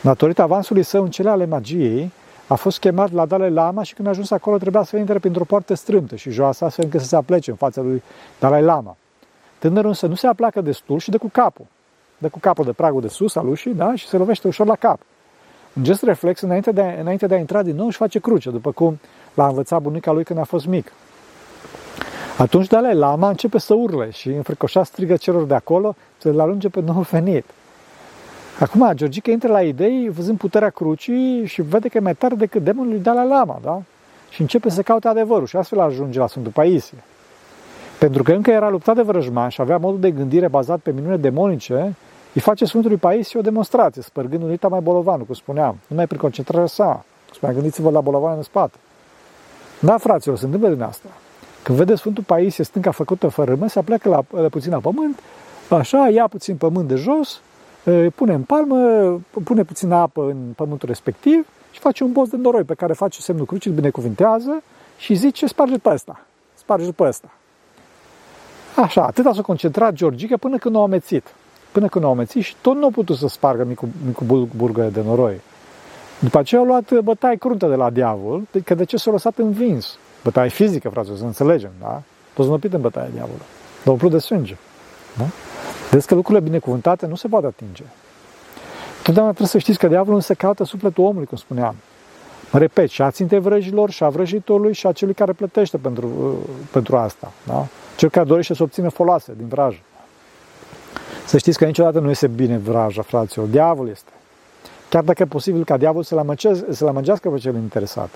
Datorită 0.02 0.42
avansului 0.42 0.84
său 0.84 1.04
în 1.04 1.10
cele 1.10 1.30
ale 1.30 1.46
magiei, 1.46 2.12
a 2.48 2.56
fost 2.56 2.80
chemat 2.80 3.12
la 3.12 3.26
Dalai 3.26 3.52
Lama 3.52 3.84
și 3.84 3.94
când 3.94 4.08
a 4.08 4.12
ajuns 4.12 4.32
acolo 4.32 4.58
trebuia 4.58 4.84
să 4.84 4.98
intre 4.98 5.20
printr-o 5.20 5.44
poartă 5.44 5.74
strâmtă 5.74 6.16
și 6.16 6.30
joasă, 6.30 6.66
astfel 6.66 6.86
încât 6.86 7.02
să 7.02 7.08
se 7.08 7.16
aplece 7.16 7.50
în 7.50 7.56
fața 7.56 7.82
lui 7.82 8.04
Dalai 8.40 8.62
Lama. 8.62 8.98
Tânărul 9.60 9.90
însă 9.90 10.08
nu 10.08 10.16
se 10.16 10.28
aplacă 10.28 10.62
destul 10.62 11.00
și 11.00 11.10
de 11.10 11.18
cu 11.18 11.30
capul. 11.30 11.66
De 12.18 12.28
cu 12.28 12.40
capul 12.40 12.66
de 12.66 12.72
pragul 12.72 13.02
de 13.02 13.08
sus 13.08 13.36
al 13.36 13.48
ușii, 13.48 13.74
da? 13.74 13.96
Și 13.96 14.08
se 14.08 14.18
lovește 14.18 14.48
ușor 14.48 14.68
la 14.68 14.76
cap. 14.76 15.00
Un 15.78 15.84
gest 15.84 16.04
reflex, 16.04 16.42
înainte 16.42 16.72
de, 16.72 16.82
a, 16.82 17.00
înainte 17.00 17.28
de 17.28 17.36
a 17.36 17.38
intra 17.38 17.62
din 17.64 17.76
nou, 17.76 17.86
își 17.86 17.98
face 17.98 18.20
cruce, 18.20 18.50
după 18.50 18.72
cum 18.72 19.00
l-a 19.34 19.48
învățat 19.48 19.82
bunica 19.82 20.12
lui 20.12 20.24
când 20.24 20.40
a 20.40 20.44
fost 20.44 20.66
mic. 20.66 20.92
Atunci 22.38 22.68
Dalai 22.68 22.96
Lama 22.96 23.30
începe 23.30 23.58
să 23.58 23.74
urle 23.74 24.10
și 24.10 24.30
înfricoșat 24.30 24.86
strigă 24.86 25.16
celor 25.16 25.44
de 25.44 25.54
acolo 25.54 25.96
să-l 26.18 26.40
alunge 26.40 26.70
pe 26.70 26.82
nou 26.82 27.06
venit. 27.12 27.46
Acum, 28.60 28.92
Georgica 28.94 29.32
intră 29.32 29.52
la 29.52 29.62
idei, 29.62 30.10
văzând 30.10 30.38
puterea 30.38 30.70
crucii 30.70 31.46
și 31.46 31.62
vede 31.62 31.88
că 31.88 31.98
e 31.98 32.02
mai 32.02 32.16
tare 32.16 32.36
decât 32.36 32.64
demonul 32.64 32.92
lui 32.92 33.02
Dalai 33.02 33.28
Lama, 33.28 33.60
da? 33.64 33.82
Și 34.30 34.42
începe 34.42 34.70
să 34.70 34.82
caute 34.82 35.08
adevărul 35.08 35.48
și 35.48 35.58
astfel 35.58 35.80
ajunge 35.80 36.20
la 36.20 36.28
Sfântul 36.28 36.52
Paisie. 36.52 36.98
Pentru 38.00 38.24
că 38.24 38.32
încă 38.32 38.52
era 38.52 38.70
luptat 38.70 38.96
de 38.96 39.02
vrăjman 39.02 39.50
și 39.50 39.62
avea 39.62 39.78
modul 39.78 40.00
de 40.00 40.12
gândire 40.12 40.48
bazat 40.48 40.80
pe 40.80 40.92
minune 40.92 41.18
demonice, 41.18 41.96
îi 42.34 42.42
face 42.42 42.66
Sfântului 42.66 42.98
Paisie 42.98 43.40
o 43.40 43.42
demonstrație, 43.42 44.02
spărgând 44.02 44.44
unita 44.44 44.68
mai 44.68 44.80
bolovanul, 44.80 45.26
cum 45.26 45.36
spuneam, 45.36 45.78
numai 45.88 46.08
prin 46.08 46.20
concentrarea 46.20 46.68
sa. 46.68 47.06
Spunea, 47.34 47.56
gândiți-vă 47.56 47.90
la 47.90 48.02
bolovan 48.02 48.38
în 48.38 48.44
spate. 48.44 48.78
Da, 49.80 49.98
fraților, 49.98 50.38
se 50.38 50.46
întâmplă 50.46 50.70
din 50.70 50.82
asta. 50.82 51.08
Când 51.64 51.78
vede 51.78 51.96
Sfântul 51.96 52.24
Paisie 52.24 52.64
stânca 52.64 52.92
făcută 52.92 53.28
fără 53.28 53.56
mă, 53.56 53.68
se 53.68 53.80
apleacă 53.80 54.10
la, 54.10 54.24
la 54.42 54.48
puțin 54.48 54.72
la 54.72 54.80
pământ, 54.80 55.20
așa, 55.70 56.10
ia 56.10 56.28
puțin 56.28 56.56
pământ 56.56 56.88
de 56.88 56.96
jos, 56.96 57.42
pune 58.16 58.34
în 58.34 58.42
palmă, 58.42 58.78
pune 59.44 59.64
puțină 59.64 59.96
apă 59.96 60.22
în 60.22 60.38
pământul 60.56 60.88
respectiv 60.88 61.48
și 61.72 61.80
face 61.80 62.04
un 62.04 62.12
boz 62.12 62.30
de 62.30 62.38
noroi 62.38 62.64
pe 62.64 62.74
care 62.74 62.94
face 62.94 63.22
semnul 63.22 63.46
crucii, 63.46 63.70
îl 63.70 63.76
binecuvintează 63.76 64.64
și 64.98 65.14
zice, 65.14 65.46
sparge 65.46 65.78
pe 65.78 65.90
ăsta, 65.90 66.26
sparge 66.54 66.92
pe 66.92 67.04
ăsta. 67.04 67.32
Așa, 68.76 69.06
atât 69.06 69.34
s-a 69.34 69.42
concentrat 69.42 69.94
Georgica 69.94 70.38
până 70.38 70.58
când 70.58 70.76
o 70.76 70.80
a 70.80 70.84
amețit. 70.84 71.28
Până 71.74 71.88
când 71.88 72.04
o 72.04 72.08
a 72.08 72.12
amețit 72.12 72.44
și 72.44 72.56
tot 72.62 72.76
nu 72.76 72.86
a 72.86 72.90
putut 72.94 73.18
să 73.18 73.28
spargă 73.28 73.64
micul, 73.64 73.88
micul 74.06 74.48
burgă 74.56 74.82
de 74.82 75.02
noroi. 75.06 75.42
După 76.20 76.38
aceea 76.38 76.62
au 76.62 76.68
luat 76.68 77.00
bătaie 77.00 77.36
cruntă 77.36 77.68
de 77.68 77.76
la 77.76 77.90
diavol, 77.90 78.42
că 78.66 78.74
de 78.74 78.84
ce 78.84 78.98
s-a 78.98 79.12
lăsat 79.12 79.38
învins? 79.38 79.98
Bătaie 80.24 80.50
fizică, 80.50 80.90
frate, 80.90 81.10
să 81.18 81.24
înțelegem, 81.24 81.72
da? 81.82 82.02
Toți 82.34 82.50
nopit 82.50 82.74
în 82.74 82.82
bătaia 82.82 83.08
diavolului. 83.12 83.46
Dar 83.84 83.94
umplut 83.94 84.12
de 84.12 84.18
sânge. 84.18 84.56
Da? 85.18 85.26
Vedeți 85.90 86.08
că 86.08 86.16
lucrurile 86.16 86.44
binecuvântate 86.44 87.06
nu 87.06 87.16
se 87.16 87.28
pot 87.28 87.44
atinge. 87.44 87.84
Totdeauna 89.04 89.32
trebuie 89.32 89.52
să 89.52 89.58
știți 89.58 89.78
că 89.80 89.88
diavolul 89.88 90.22
se 90.22 90.34
caută 90.34 90.64
sufletul 90.64 91.04
omului, 91.04 91.26
cum 91.26 91.38
spuneam. 91.38 91.76
Mă 92.52 92.60
repet, 92.60 92.90
și 92.90 93.02
a 93.02 93.12
ținte 93.12 93.38
vrăjilor, 93.38 93.90
și 93.90 94.04
a 94.04 94.10
vrăjitorului, 94.10 94.74
și 94.74 94.88
a 94.88 94.92
celui 94.92 95.14
care 95.14 95.32
plătește 95.32 95.78
pentru, 95.78 96.08
uh, 96.08 96.50
pentru 96.72 96.98
asta. 96.98 97.32
Da? 97.48 97.68
Cel 97.96 98.10
care 98.10 98.26
dorește 98.26 98.54
să 98.54 98.64
obțină 98.64 98.90
foloase 98.90 99.34
din 99.38 99.48
vrajă. 99.48 99.80
Să 101.26 101.38
știți 101.38 101.58
că 101.58 101.66
niciodată 101.66 102.00
nu 102.00 102.10
este 102.10 102.28
bine 102.28 102.58
vraja, 102.58 103.02
fraților. 103.02 103.48
Diavol 103.48 103.90
este. 103.90 104.12
chiar 104.90 105.04
dacă 105.04 105.24
e 105.24 105.26
posibil 105.26 105.64
ca 105.64 105.78
diavolul 105.78 106.04
să-l 106.04 106.18
amăgească, 106.18 106.74
să 106.74 106.86
amăgească 106.86 107.30
pe 107.30 107.38
cel 107.38 107.56
interesat. 107.56 108.10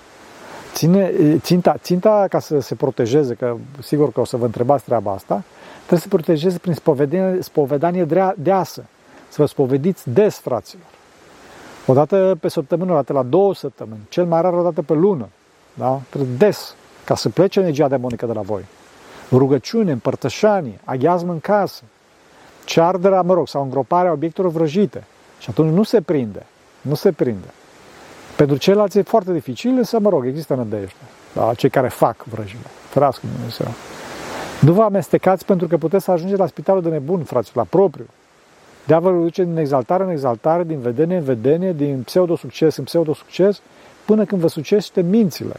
Ține, 0.72 1.12
ținta, 1.38 1.76
ținta 1.78 2.26
ca 2.28 2.38
să 2.38 2.60
se 2.60 2.74
protejeze, 2.74 3.34
că 3.34 3.56
sigur 3.82 4.12
că 4.12 4.20
o 4.20 4.24
să 4.24 4.36
vă 4.36 4.44
întrebați 4.44 4.84
treaba 4.84 5.12
asta, 5.12 5.42
trebuie 5.76 5.98
să 5.98 6.04
se 6.08 6.16
protejeze 6.16 6.58
prin 6.58 6.74
spovedanie, 6.74 7.42
spovedanie 7.42 8.06
deasă. 8.36 8.84
Să 9.28 9.36
vă 9.38 9.46
spovediți 9.46 10.10
des, 10.10 10.38
fraților. 10.38 10.84
O 11.86 11.94
dată 11.94 12.36
pe 12.40 12.48
săptămână, 12.48 12.92
o 12.92 12.94
dată 12.94 13.12
la 13.12 13.22
două 13.22 13.54
săptămâni, 13.54 14.00
cel 14.08 14.24
mai 14.24 14.40
rar 14.40 14.52
o 14.52 14.62
dată 14.62 14.82
pe 14.82 14.92
lună. 14.92 15.28
Da? 15.74 16.00
Trebuie 16.08 16.34
des, 16.38 16.74
ca 17.04 17.14
să 17.14 17.28
plece 17.28 17.60
energia 17.60 17.88
demonică 17.88 18.26
de 18.26 18.32
la 18.32 18.40
voi. 18.40 18.64
Rugăciune, 19.30 19.92
împărtășanie, 19.92 20.80
aghiazmă 20.84 21.32
în 21.32 21.40
casă, 21.40 21.82
cearderea, 22.68 23.22
mă 23.22 23.34
rog, 23.34 23.48
sau 23.48 23.62
îngroparea 23.62 24.12
obiectelor 24.12 24.50
vrăjite. 24.50 25.04
Și 25.38 25.50
atunci 25.50 25.72
nu 25.72 25.82
se 25.82 26.00
prinde. 26.00 26.46
Nu 26.80 26.94
se 26.94 27.12
prinde. 27.12 27.46
Pentru 28.36 28.56
ceilalți 28.56 28.98
e 28.98 29.02
foarte 29.02 29.32
dificil, 29.32 29.70
însă, 29.70 29.98
mă 29.98 30.08
rog, 30.08 30.26
există 30.26 30.54
nădejde. 30.54 30.92
Da? 31.34 31.54
Cei 31.54 31.70
care 31.70 31.88
fac 31.88 32.24
vrăjile. 32.24 32.66
Ferească 32.88 33.26
Dumnezeu. 33.34 33.66
Nu 34.60 34.72
vă 34.72 34.82
amestecați 34.82 35.44
pentru 35.44 35.66
că 35.66 35.76
puteți 35.76 36.04
să 36.04 36.10
ajungeți 36.10 36.40
la 36.40 36.46
spitalul 36.46 36.82
de 36.82 36.88
nebun, 36.88 37.22
fraților, 37.22 37.56
la 37.56 37.78
propriu. 37.78 38.06
Diavolul 38.86 39.22
duce 39.22 39.44
din 39.44 39.56
exaltare 39.56 40.02
în 40.02 40.10
exaltare, 40.10 40.64
din 40.64 40.80
vedenie 40.80 41.16
în 41.16 41.24
vedenie, 41.24 41.72
din 41.72 42.02
pseudo-succes 42.02 42.76
în 42.76 42.84
pseudo-succes, 42.84 43.60
până 44.04 44.24
când 44.24 44.40
vă 44.40 44.48
sucește 44.48 45.00
mințile. 45.02 45.56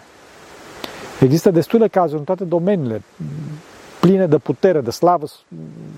Există 1.20 1.52
destule 1.52 1.88
cazuri 1.88 2.20
în 2.20 2.26
toate 2.26 2.44
domeniile, 2.44 3.02
pline 4.00 4.26
de 4.26 4.38
putere, 4.38 4.82
de 4.82 4.92
slavă, 4.92 5.26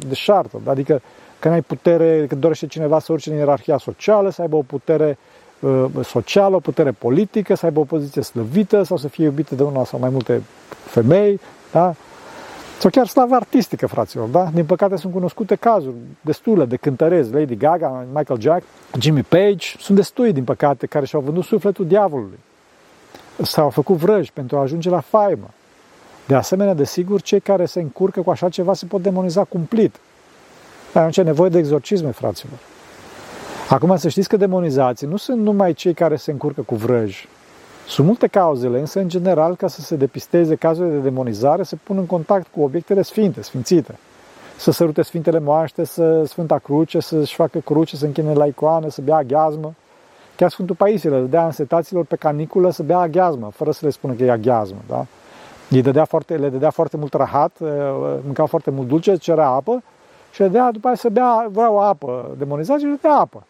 de 0.07 0.13
șartă. 0.13 0.61
Adică 0.65 1.01
când 1.39 1.53
ai 1.53 1.61
putere, 1.61 2.25
când 2.27 2.41
dorește 2.41 2.67
cineva 2.67 2.99
să 2.99 3.11
urce 3.11 3.31
în 3.31 3.37
ierarhia 3.37 3.77
socială, 3.77 4.29
să 4.29 4.41
aibă 4.41 4.55
o 4.55 4.61
putere 4.61 5.17
uh, 5.59 5.85
socială, 6.03 6.55
o 6.55 6.59
putere 6.59 6.91
politică, 6.91 7.55
să 7.55 7.65
aibă 7.65 7.79
o 7.79 7.83
poziție 7.83 8.21
slăvită 8.21 8.83
sau 8.83 8.97
să 8.97 9.07
fie 9.07 9.23
iubită 9.23 9.55
de 9.55 9.63
una 9.63 9.83
sau 9.83 9.99
mai 9.99 10.09
multe 10.09 10.41
femei, 10.85 11.39
da? 11.71 11.93
Sau 12.79 12.89
chiar 12.89 13.07
slavă 13.07 13.35
artistică, 13.35 13.87
fraților, 13.87 14.27
da? 14.27 14.49
Din 14.53 14.65
păcate 14.65 14.95
sunt 14.95 15.13
cunoscute 15.13 15.55
cazuri 15.55 15.95
destule 16.21 16.65
de 16.65 16.75
cântărezi, 16.75 17.33
Lady 17.33 17.55
Gaga, 17.55 18.05
Michael 18.13 18.39
Jack, 18.39 18.63
Jimmy 18.99 19.23
Page, 19.23 19.67
sunt 19.79 19.97
destui, 19.97 20.33
din 20.33 20.43
păcate, 20.43 20.85
care 20.85 21.05
și-au 21.05 21.21
vândut 21.21 21.43
sufletul 21.43 21.87
diavolului. 21.87 22.39
S-au 23.41 23.69
făcut 23.69 23.95
vrăji 23.95 24.31
pentru 24.33 24.57
a 24.57 24.61
ajunge 24.61 24.89
la 24.89 24.99
faimă. 24.99 25.49
De 26.31 26.37
asemenea, 26.37 26.73
desigur, 26.73 27.21
cei 27.21 27.39
care 27.39 27.65
se 27.65 27.79
încurcă 27.79 28.21
cu 28.21 28.29
așa 28.29 28.49
ceva 28.49 28.73
se 28.73 28.85
pot 28.85 29.01
demoniza 29.01 29.43
cumplit. 29.43 29.95
Dar 30.93 31.01
atunci 31.01 31.17
e 31.17 31.21
nevoie 31.21 31.49
de 31.49 31.57
exorcisme, 31.57 32.11
fraților. 32.11 32.57
Acum 33.69 33.97
să 33.97 34.09
știți 34.09 34.29
că 34.29 34.37
demonizații 34.37 35.07
nu 35.07 35.17
sunt 35.17 35.41
numai 35.41 35.73
cei 35.73 35.93
care 35.93 36.15
se 36.15 36.31
încurcă 36.31 36.61
cu 36.61 36.75
vrăji. 36.75 37.27
Sunt 37.87 38.07
multe 38.07 38.27
cauzele, 38.27 38.79
însă, 38.79 38.99
în 38.99 39.09
general, 39.09 39.55
ca 39.55 39.67
să 39.67 39.81
se 39.81 39.95
depisteze 39.95 40.55
cazurile 40.55 40.93
de 40.93 41.01
demonizare, 41.01 41.63
se 41.63 41.75
pun 41.75 41.97
în 41.97 42.05
contact 42.05 42.47
cu 42.55 42.61
obiectele 42.61 43.01
sfinte, 43.01 43.41
sfințite. 43.41 43.95
Să 44.57 44.71
sărute 44.71 45.01
Sfintele 45.01 45.39
Moaște, 45.39 45.83
să 45.83 46.23
Sfânta 46.25 46.57
Cruce, 46.57 46.99
să-și 46.99 47.35
facă 47.35 47.59
cruce, 47.59 47.95
să 47.95 48.05
închine 48.05 48.33
la 48.33 48.45
icoană, 48.45 48.89
să 48.89 49.01
bea 49.01 49.15
aghiazmă. 49.15 49.73
Chiar 50.35 50.49
Sfântul 50.49 50.75
Paisie 50.75 51.09
le 51.09 51.19
dădea 51.19 51.45
însetaților 51.45 52.05
pe 52.05 52.15
caniculă 52.15 52.71
să 52.71 52.83
bea 52.83 52.99
aghiazmă, 52.99 53.51
fără 53.55 53.71
să 53.71 53.79
le 53.83 53.91
spună 53.91 54.13
că 54.13 54.23
e 54.23 54.31
aghiazmă. 54.31 54.81
Da? 54.87 55.05
Îi 55.73 55.81
dădea 55.81 56.05
foarte, 56.05 56.35
le 56.35 56.49
dădea 56.49 56.69
foarte 56.69 56.97
mult 56.97 57.13
rahat, 57.13 57.57
mâncau 58.23 58.45
foarte 58.45 58.71
mult 58.71 58.87
dulce, 58.87 59.15
cerea 59.15 59.47
apă 59.47 59.83
și 60.31 60.41
le 60.41 60.47
dădea 60.47 60.71
după 60.71 60.87
aia 60.87 60.95
să 60.95 61.09
bea, 61.09 61.47
vreau 61.51 61.79
apă 61.79 62.35
demonizat 62.37 62.79
și 62.79 62.85
le 62.85 62.89
dădea 63.01 63.17
apă. 63.17 63.43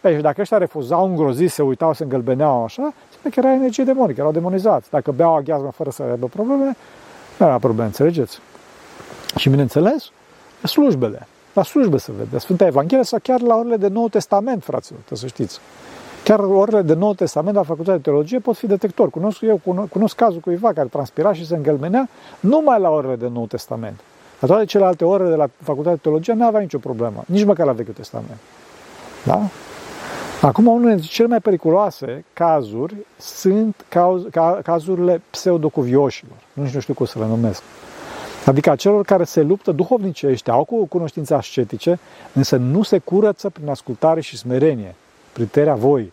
Păi, 0.00 0.14
și 0.14 0.20
dacă 0.20 0.40
ăștia 0.40 0.58
refuzau 0.58 1.04
îngroziți, 1.04 1.54
se 1.54 1.62
uitau, 1.62 1.92
se 1.92 2.02
îngălbeneau 2.02 2.64
așa, 2.64 2.92
spune 3.12 3.34
că 3.34 3.40
era 3.40 3.52
energie 3.52 3.84
demonică, 3.84 4.20
erau 4.20 4.32
demonizați. 4.32 4.90
Dacă 4.90 5.10
beau 5.12 5.34
aghiazmă 5.34 5.70
fără 5.70 5.90
să 5.90 6.02
aibă 6.02 6.26
probleme, 6.26 6.76
nu 7.38 7.46
era 7.46 7.58
probleme, 7.58 7.86
înțelegeți? 7.86 8.38
Și 9.36 9.48
bineînțeles, 9.48 10.10
slujbele. 10.62 11.26
La 11.52 11.62
slujbe 11.62 11.96
se 11.96 12.12
vede. 12.18 12.38
Sfânta 12.38 12.66
Evanghelie 12.66 13.04
sau 13.04 13.18
chiar 13.22 13.40
la 13.40 13.56
orele 13.56 13.76
de 13.76 13.88
Nou 13.88 14.08
Testament, 14.08 14.64
fraților, 14.64 15.00
să 15.12 15.26
știți. 15.26 15.60
Chiar 16.24 16.38
orele 16.38 16.82
de 16.82 16.94
Nou 16.94 17.14
Testament 17.14 17.56
la 17.56 17.62
Facultatea 17.62 17.96
de 17.96 18.02
Teologie 18.02 18.38
pot 18.38 18.56
fi 18.56 18.66
detector. 18.66 19.10
Cunosc 19.10 19.40
eu, 19.40 19.60
cunosc 19.90 20.16
cazul 20.16 20.40
cuiva 20.40 20.72
care 20.72 20.88
transpira 20.88 21.32
și 21.32 21.46
se 21.46 21.56
îngălmenea 21.56 22.08
numai 22.40 22.80
la 22.80 22.90
orele 22.90 23.16
de 23.16 23.28
Nou 23.28 23.46
Testament. 23.46 24.00
La 24.40 24.48
toate 24.48 24.64
celelalte 24.64 25.04
ore 25.04 25.28
de 25.28 25.34
la 25.34 25.46
Facultatea 25.62 25.94
de 25.94 26.00
Teologie 26.02 26.32
nu 26.32 26.46
avea 26.46 26.60
nicio 26.60 26.78
problemă, 26.78 27.24
nici 27.26 27.44
măcar 27.44 27.66
la 27.66 27.72
Vechiul 27.72 27.94
Testament. 27.94 28.38
Da? 29.24 29.40
Acum, 30.42 30.66
unul 30.66 30.88
dintre 30.88 31.06
cele 31.06 31.28
mai 31.28 31.40
periculoase 31.40 32.24
cazuri 32.32 32.96
sunt 33.18 33.84
caz, 33.88 34.22
ca, 34.30 34.60
cazurile 34.62 35.22
pseudocuvioșilor. 35.30 36.36
Nu 36.52 36.80
știu 36.80 36.94
cum 36.94 37.06
să 37.06 37.18
le 37.18 37.26
numesc. 37.26 37.62
Adică 38.46 38.70
a 38.70 38.76
celor 38.76 39.04
care 39.04 39.24
se 39.24 39.42
luptă 39.42 39.72
duhovnicește, 39.72 40.50
au 40.50 40.64
cu 40.64 40.86
cunoștințe 40.86 41.34
ascetice, 41.34 41.98
însă 42.32 42.56
nu 42.56 42.82
se 42.82 42.98
curăță 42.98 43.50
prin 43.50 43.68
ascultare 43.68 44.20
și 44.20 44.36
smerenie, 44.36 44.94
prin 45.32 45.46
terea 45.46 45.74
voi. 45.74 46.12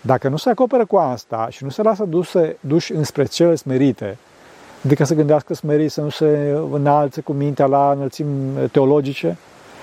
Dacă 0.00 0.28
nu 0.28 0.36
se 0.36 0.50
acoperă 0.50 0.84
cu 0.84 0.96
asta 0.96 1.46
și 1.50 1.64
nu 1.64 1.70
se 1.70 1.82
lasă 1.82 2.04
duse, 2.04 2.56
duși 2.60 2.92
înspre 2.92 3.24
cele 3.24 3.54
smerite, 3.54 4.18
adică 4.84 5.04
să 5.04 5.14
gândească 5.14 5.54
smerit, 5.54 5.90
să 5.90 6.00
nu 6.00 6.08
se 6.08 6.58
înalțe 6.72 7.20
cu 7.20 7.32
mintea 7.32 7.66
la 7.66 7.90
înălțimi 7.90 8.68
teologice, 8.72 9.36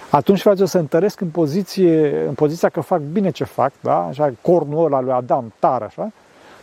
atunci, 0.09 0.41
frate, 0.41 0.65
să 0.65 0.77
întăresc 0.77 1.21
în, 1.21 1.29
poziție, 1.29 2.25
în 2.27 2.33
poziția 2.33 2.69
că 2.69 2.81
fac 2.81 2.99
bine 2.99 3.29
ce 3.31 3.43
fac, 3.43 3.71
da? 3.81 4.05
așa, 4.05 4.33
cornul 4.41 4.85
ăla 4.85 5.01
lui 5.01 5.11
Adam, 5.11 5.53
tare, 5.59 5.85
așa, 5.85 6.11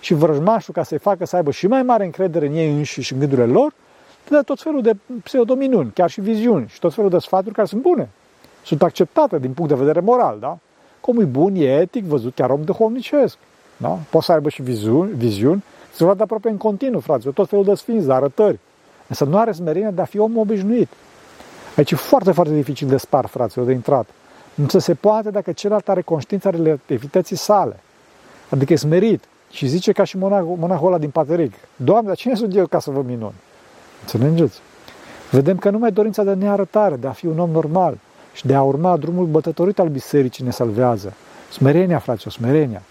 și 0.00 0.14
vrăjmașul, 0.14 0.74
ca 0.74 0.82
să-i 0.82 0.98
facă 0.98 1.24
să 1.24 1.36
aibă 1.36 1.50
și 1.50 1.66
mai 1.66 1.82
mare 1.82 2.04
încredere 2.04 2.46
în 2.46 2.54
ei 2.54 2.72
înși 2.72 3.00
și 3.00 3.12
în 3.12 3.18
gândurile 3.18 3.46
lor, 3.46 3.72
dă 4.28 4.42
tot 4.42 4.60
felul 4.60 4.82
de 4.82 4.96
pseudominuni, 5.22 5.90
chiar 5.94 6.10
și 6.10 6.20
viziuni 6.20 6.68
și 6.68 6.78
tot 6.78 6.94
felul 6.94 7.10
de 7.10 7.18
sfaturi 7.18 7.54
care 7.54 7.66
sunt 7.66 7.82
bune. 7.82 8.08
Sunt 8.64 8.82
acceptate 8.82 9.38
din 9.38 9.52
punct 9.52 9.70
de 9.70 9.78
vedere 9.78 10.00
moral, 10.00 10.36
da? 10.40 10.58
Cum 11.00 11.20
e 11.20 11.24
bun, 11.24 11.54
e 11.54 11.80
etic, 11.80 12.04
văzut 12.04 12.34
chiar 12.34 12.50
om 12.50 12.62
duhovnicesc. 12.64 13.36
Da? 13.76 13.98
Poți 14.10 14.26
să 14.26 14.32
aibă 14.32 14.48
și 14.48 14.62
viziuni, 14.62 15.12
viziuni 15.14 15.64
se 15.92 16.04
vadă 16.04 16.22
aproape 16.22 16.48
în 16.48 16.56
continuu, 16.56 17.00
frate, 17.00 17.30
tot 17.30 17.48
felul 17.48 17.64
de 17.64 17.74
sfinți, 17.74 18.06
de 18.06 18.12
arătări. 18.12 18.58
Însă 19.06 19.24
nu 19.24 19.38
are 19.38 19.52
smerenia 19.52 19.90
de 19.90 20.00
a 20.00 20.04
fi 20.04 20.18
om 20.18 20.36
obișnuit. 20.36 20.88
Aici 21.76 21.90
e 21.90 21.96
foarte, 21.96 22.32
foarte 22.32 22.54
dificil 22.54 22.88
de 22.88 22.96
spar, 22.96 23.26
fraților, 23.26 23.66
de 23.66 23.72
intrat. 23.72 24.08
Nu 24.54 24.78
se 24.78 24.94
poate 24.94 25.30
dacă 25.30 25.52
celălalt 25.52 25.88
are 25.88 26.02
conștiința 26.02 26.50
relativității 26.50 27.36
sale. 27.36 27.80
Adică 28.48 28.72
e 28.72 28.76
smerit 28.76 29.24
și 29.50 29.66
zice 29.66 29.92
ca 29.92 30.04
și 30.04 30.16
monahul, 30.16 30.56
monahul 30.56 30.86
ăla 30.86 30.98
din 30.98 31.10
Pateric, 31.10 31.52
Doamne, 31.76 32.06
dar 32.06 32.16
cine 32.16 32.34
sunt 32.34 32.56
eu 32.56 32.66
ca 32.66 32.78
să 32.78 32.90
vă 32.90 33.02
minun? 33.06 33.32
Înțelegeți? 34.00 34.60
Vedem 35.30 35.56
că 35.56 35.70
numai 35.70 35.92
dorința 35.92 36.22
de 36.22 36.34
nearătare, 36.34 36.96
de 36.96 37.06
a 37.06 37.12
fi 37.12 37.26
un 37.26 37.38
om 37.38 37.50
normal 37.50 37.98
și 38.40 38.46
de 38.46 38.54
a 38.54 38.62
urma 38.62 38.96
drumul 38.96 39.26
bătătorit 39.26 39.78
al 39.78 39.88
bisericii 39.88 40.44
ne 40.44 40.50
salvează. 40.50 41.12
Smerenia, 41.52 41.98
fraților, 41.98 42.32
smerenia. 42.32 42.82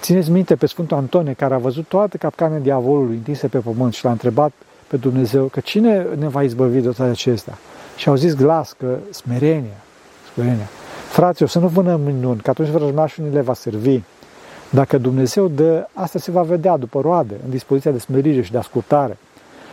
Țineți 0.00 0.30
minte 0.30 0.56
pe 0.56 0.66
Sfântul 0.66 0.96
Antonie, 0.96 1.32
care 1.32 1.54
a 1.54 1.58
văzut 1.58 1.86
toate 1.86 2.16
capcanele 2.16 2.60
diavolului 2.60 3.14
întinse 3.14 3.48
pe 3.48 3.58
pământ 3.58 3.94
și 3.94 4.04
l-a 4.04 4.10
întrebat 4.10 4.52
pe 4.86 4.96
Dumnezeu 4.96 5.44
că 5.44 5.60
cine 5.60 6.06
ne 6.18 6.28
va 6.28 6.42
izbăvi 6.42 6.80
de 6.80 6.88
toate 6.88 7.10
acestea? 7.10 7.58
Și 7.96 8.08
au 8.08 8.14
zis 8.14 8.34
glas 8.34 8.74
că 8.78 8.96
smerenia, 9.10 9.80
smerenia. 10.32 10.68
Fraților, 11.08 11.48
să 11.48 11.58
nu 11.58 11.68
vânăm 11.68 12.00
minuni, 12.00 12.40
că 12.40 12.50
atunci 12.50 12.68
vrăjmașul 12.68 13.24
ne 13.24 13.30
le 13.30 13.40
va 13.40 13.54
servi. 13.54 14.00
Dacă 14.70 14.98
Dumnezeu 14.98 15.48
dă, 15.48 15.86
asta 15.92 16.18
se 16.18 16.30
va 16.30 16.42
vedea 16.42 16.76
după 16.76 17.00
roade, 17.00 17.34
în 17.44 17.50
dispoziția 17.50 17.90
de 17.90 17.98
smerire 17.98 18.42
și 18.42 18.52
de 18.52 18.58
ascultare. 18.58 19.18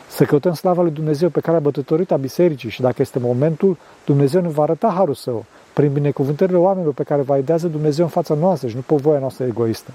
Să 0.07 0.23
căutăm 0.23 0.53
slava 0.53 0.81
lui 0.81 0.91
Dumnezeu 0.91 1.29
pe 1.29 1.39
care 1.39 1.57
a 1.57 1.59
bătătorit 1.59 2.11
a 2.11 2.17
bisericii 2.17 2.69
și 2.69 2.81
dacă 2.81 2.95
este 2.97 3.19
momentul, 3.19 3.77
Dumnezeu 4.05 4.41
ne 4.41 4.47
va 4.47 4.63
arăta 4.63 4.93
harul 4.95 5.13
său 5.13 5.45
prin 5.73 5.93
binecuvântările 5.93 6.57
oamenilor 6.57 6.93
pe 6.93 7.03
care 7.03 7.21
va 7.21 7.37
idează 7.37 7.67
Dumnezeu 7.67 8.05
în 8.05 8.11
fața 8.11 8.33
noastră 8.33 8.67
și 8.67 8.75
nu 8.75 8.81
pe 8.81 8.95
voia 8.95 9.19
noastră 9.19 9.45
egoistă. 9.45 9.91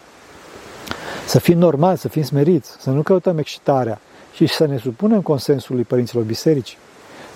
Să 1.26 1.38
fim 1.38 1.58
normali, 1.58 1.98
să 1.98 2.08
fim 2.08 2.22
smeriți, 2.22 2.76
să 2.78 2.90
nu 2.90 3.02
căutăm 3.02 3.38
excitarea 3.38 4.00
și 4.32 4.46
să 4.46 4.66
ne 4.66 4.78
supunem 4.78 5.20
consensului 5.20 5.82
părinților 5.82 6.24
bisericii. 6.24 6.76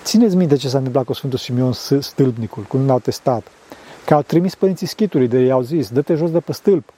Țineți 0.03 0.35
minte 0.35 0.55
ce 0.55 0.67
s-a 0.67 0.77
întâmplat 0.77 1.05
cu 1.05 1.13
Sfântul 1.13 1.39
Simeon 1.39 1.71
Stâlpnicul, 1.99 2.63
cu 2.63 2.77
un 2.77 2.89
alt 2.89 3.07
stat, 3.09 3.47
că 4.05 4.13
au 4.13 4.21
trimis 4.21 4.55
părinții 4.55 4.87
schitului 4.87 5.27
de 5.27 5.39
i-au 5.39 5.61
zis, 5.61 5.89
dă-te 5.89 6.15
jos 6.15 6.31
de 6.31 6.39
pe 6.39 6.53
stâlp. 6.53 6.93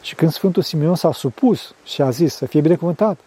Și 0.00 0.14
când 0.14 0.32
Sfântul 0.32 0.62
Simeon 0.62 0.94
s-a 0.94 1.12
supus 1.12 1.74
și 1.84 2.02
a 2.02 2.10
zis 2.10 2.34
să 2.34 2.46
fie 2.46 2.60
binecuvântat, 2.60 3.18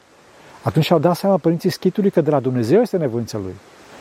atunci 0.61 0.91
au 0.91 0.99
dat 0.99 1.15
seama 1.15 1.37
părinții 1.37 1.69
schitului 1.69 2.09
că 2.09 2.21
de 2.21 2.29
la 2.29 2.39
Dumnezeu 2.39 2.81
este 2.81 2.97
nevoința 2.97 3.37
lui. 3.37 3.55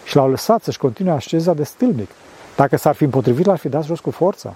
Și 0.05 0.17
l-au 0.17 0.31
lăsat 0.31 0.63
să-și 0.63 0.79
continue 0.79 1.13
așeza 1.13 1.55
de 1.55 1.65
stâlnic. 1.65 2.11
Dacă 2.57 2.77
s-ar 2.77 2.95
fi 2.95 3.05
împotrivit, 3.05 3.47
l-ar 3.47 3.59
fi 3.59 3.69
dat 3.69 3.85
jos 3.85 4.01
cu 4.01 4.11
forța. 4.11 4.55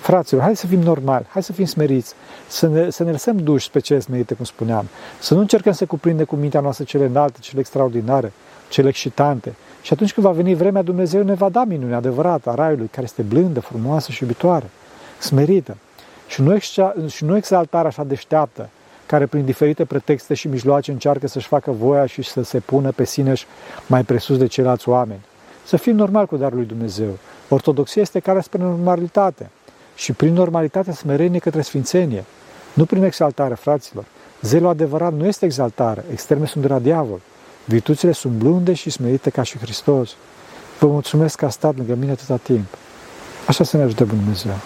Fraților, 0.00 0.42
hai 0.42 0.56
să 0.56 0.66
fim 0.66 0.80
normali, 0.80 1.26
hai 1.28 1.42
să 1.42 1.52
fim 1.52 1.64
smeriți, 1.64 2.14
să 2.46 2.68
ne, 2.68 2.90
să 2.90 3.02
ne 3.04 3.10
lăsăm 3.10 3.36
duși 3.36 3.70
pe 3.70 3.78
cele 3.78 4.00
smerite, 4.00 4.34
cum 4.34 4.44
spuneam, 4.44 4.88
să 5.20 5.34
nu 5.34 5.40
încercăm 5.40 5.72
să 5.72 5.86
cuprinde 5.86 6.24
cu 6.24 6.36
mintea 6.36 6.60
noastră 6.60 6.84
cele 6.84 7.04
înalte, 7.04 7.38
cele 7.40 7.60
extraordinare, 7.60 8.32
cele 8.68 8.88
excitante, 8.88 9.54
și 9.86 9.92
atunci 9.92 10.12
când 10.12 10.26
va 10.26 10.32
veni 10.32 10.54
vremea, 10.54 10.82
Dumnezeu 10.82 11.22
ne 11.22 11.34
va 11.34 11.48
da 11.48 11.64
minunea 11.64 11.96
adevărată 11.96 12.50
a 12.50 12.54
Raiului, 12.54 12.86
care 12.86 13.02
este 13.02 13.22
blândă, 13.22 13.60
frumoasă 13.60 14.12
și 14.12 14.22
iubitoare, 14.22 14.70
smerită. 15.18 15.76
și 16.26 16.42
nu, 16.42 16.58
și 17.08 17.24
nu 17.24 17.36
exaltarea 17.36 17.88
așa 17.88 18.04
deșteaptă, 18.04 18.68
care 19.06 19.26
prin 19.26 19.44
diferite 19.44 19.84
pretexte 19.84 20.34
și 20.34 20.48
mijloace 20.48 20.90
încearcă 20.90 21.26
să-și 21.26 21.46
facă 21.46 21.70
voia 21.70 22.06
și 22.06 22.22
să 22.22 22.42
se 22.42 22.58
pună 22.58 22.90
pe 22.90 23.04
sine 23.04 23.32
mai 23.86 24.04
presus 24.04 24.38
de 24.38 24.46
ceilalți 24.46 24.88
oameni. 24.88 25.20
Să 25.64 25.76
fim 25.76 25.96
normal 25.96 26.26
cu 26.26 26.36
darul 26.36 26.56
lui 26.56 26.66
Dumnezeu. 26.66 27.18
Ortodoxia 27.48 28.02
este 28.02 28.18
care 28.18 28.40
spre 28.40 28.62
normalitate 28.62 29.50
și 29.94 30.12
prin 30.12 30.32
normalitate 30.32 30.92
smerenie 30.92 31.38
către 31.38 31.60
sfințenie, 31.60 32.24
nu 32.72 32.84
prin 32.84 33.02
exaltare, 33.02 33.54
fraților. 33.54 34.04
Zelul 34.40 34.68
adevărat 34.68 35.12
nu 35.12 35.26
este 35.26 35.44
exaltare, 35.44 36.04
extreme 36.12 36.46
sunt 36.46 36.62
de 36.62 36.68
la 36.68 36.78
diavol. 36.78 37.20
Virtuțile 37.64 38.12
sunt 38.12 38.32
blunde 38.32 38.72
și 38.72 38.90
smerite 38.90 39.30
ca 39.30 39.42
și 39.42 39.58
Hristos. 39.58 40.16
Vă 40.78 40.86
mulțumesc 40.86 41.38
că 41.38 41.44
a 41.44 41.48
stat 41.48 41.76
lângă 41.76 41.94
mine 41.94 42.10
atâta 42.10 42.36
timp. 42.36 42.66
Așa 43.46 43.64
să 43.64 43.76
ne 43.76 43.82
ajute 43.82 44.04
Dumnezeu. 44.04 44.56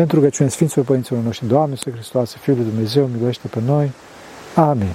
Pentru 0.00 0.20
că 0.20 0.26
Sfinților 0.48 0.84
Părinților 0.84 1.22
noștri, 1.22 1.46
Doamne, 1.46 1.76
să 1.76 1.90
Hristos, 1.90 2.36
Fiul 2.40 2.56
lui 2.56 2.64
Dumnezeu, 2.64 3.06
miluiește 3.06 3.48
pe 3.48 3.60
noi. 3.66 3.92
Amin. 4.54 4.94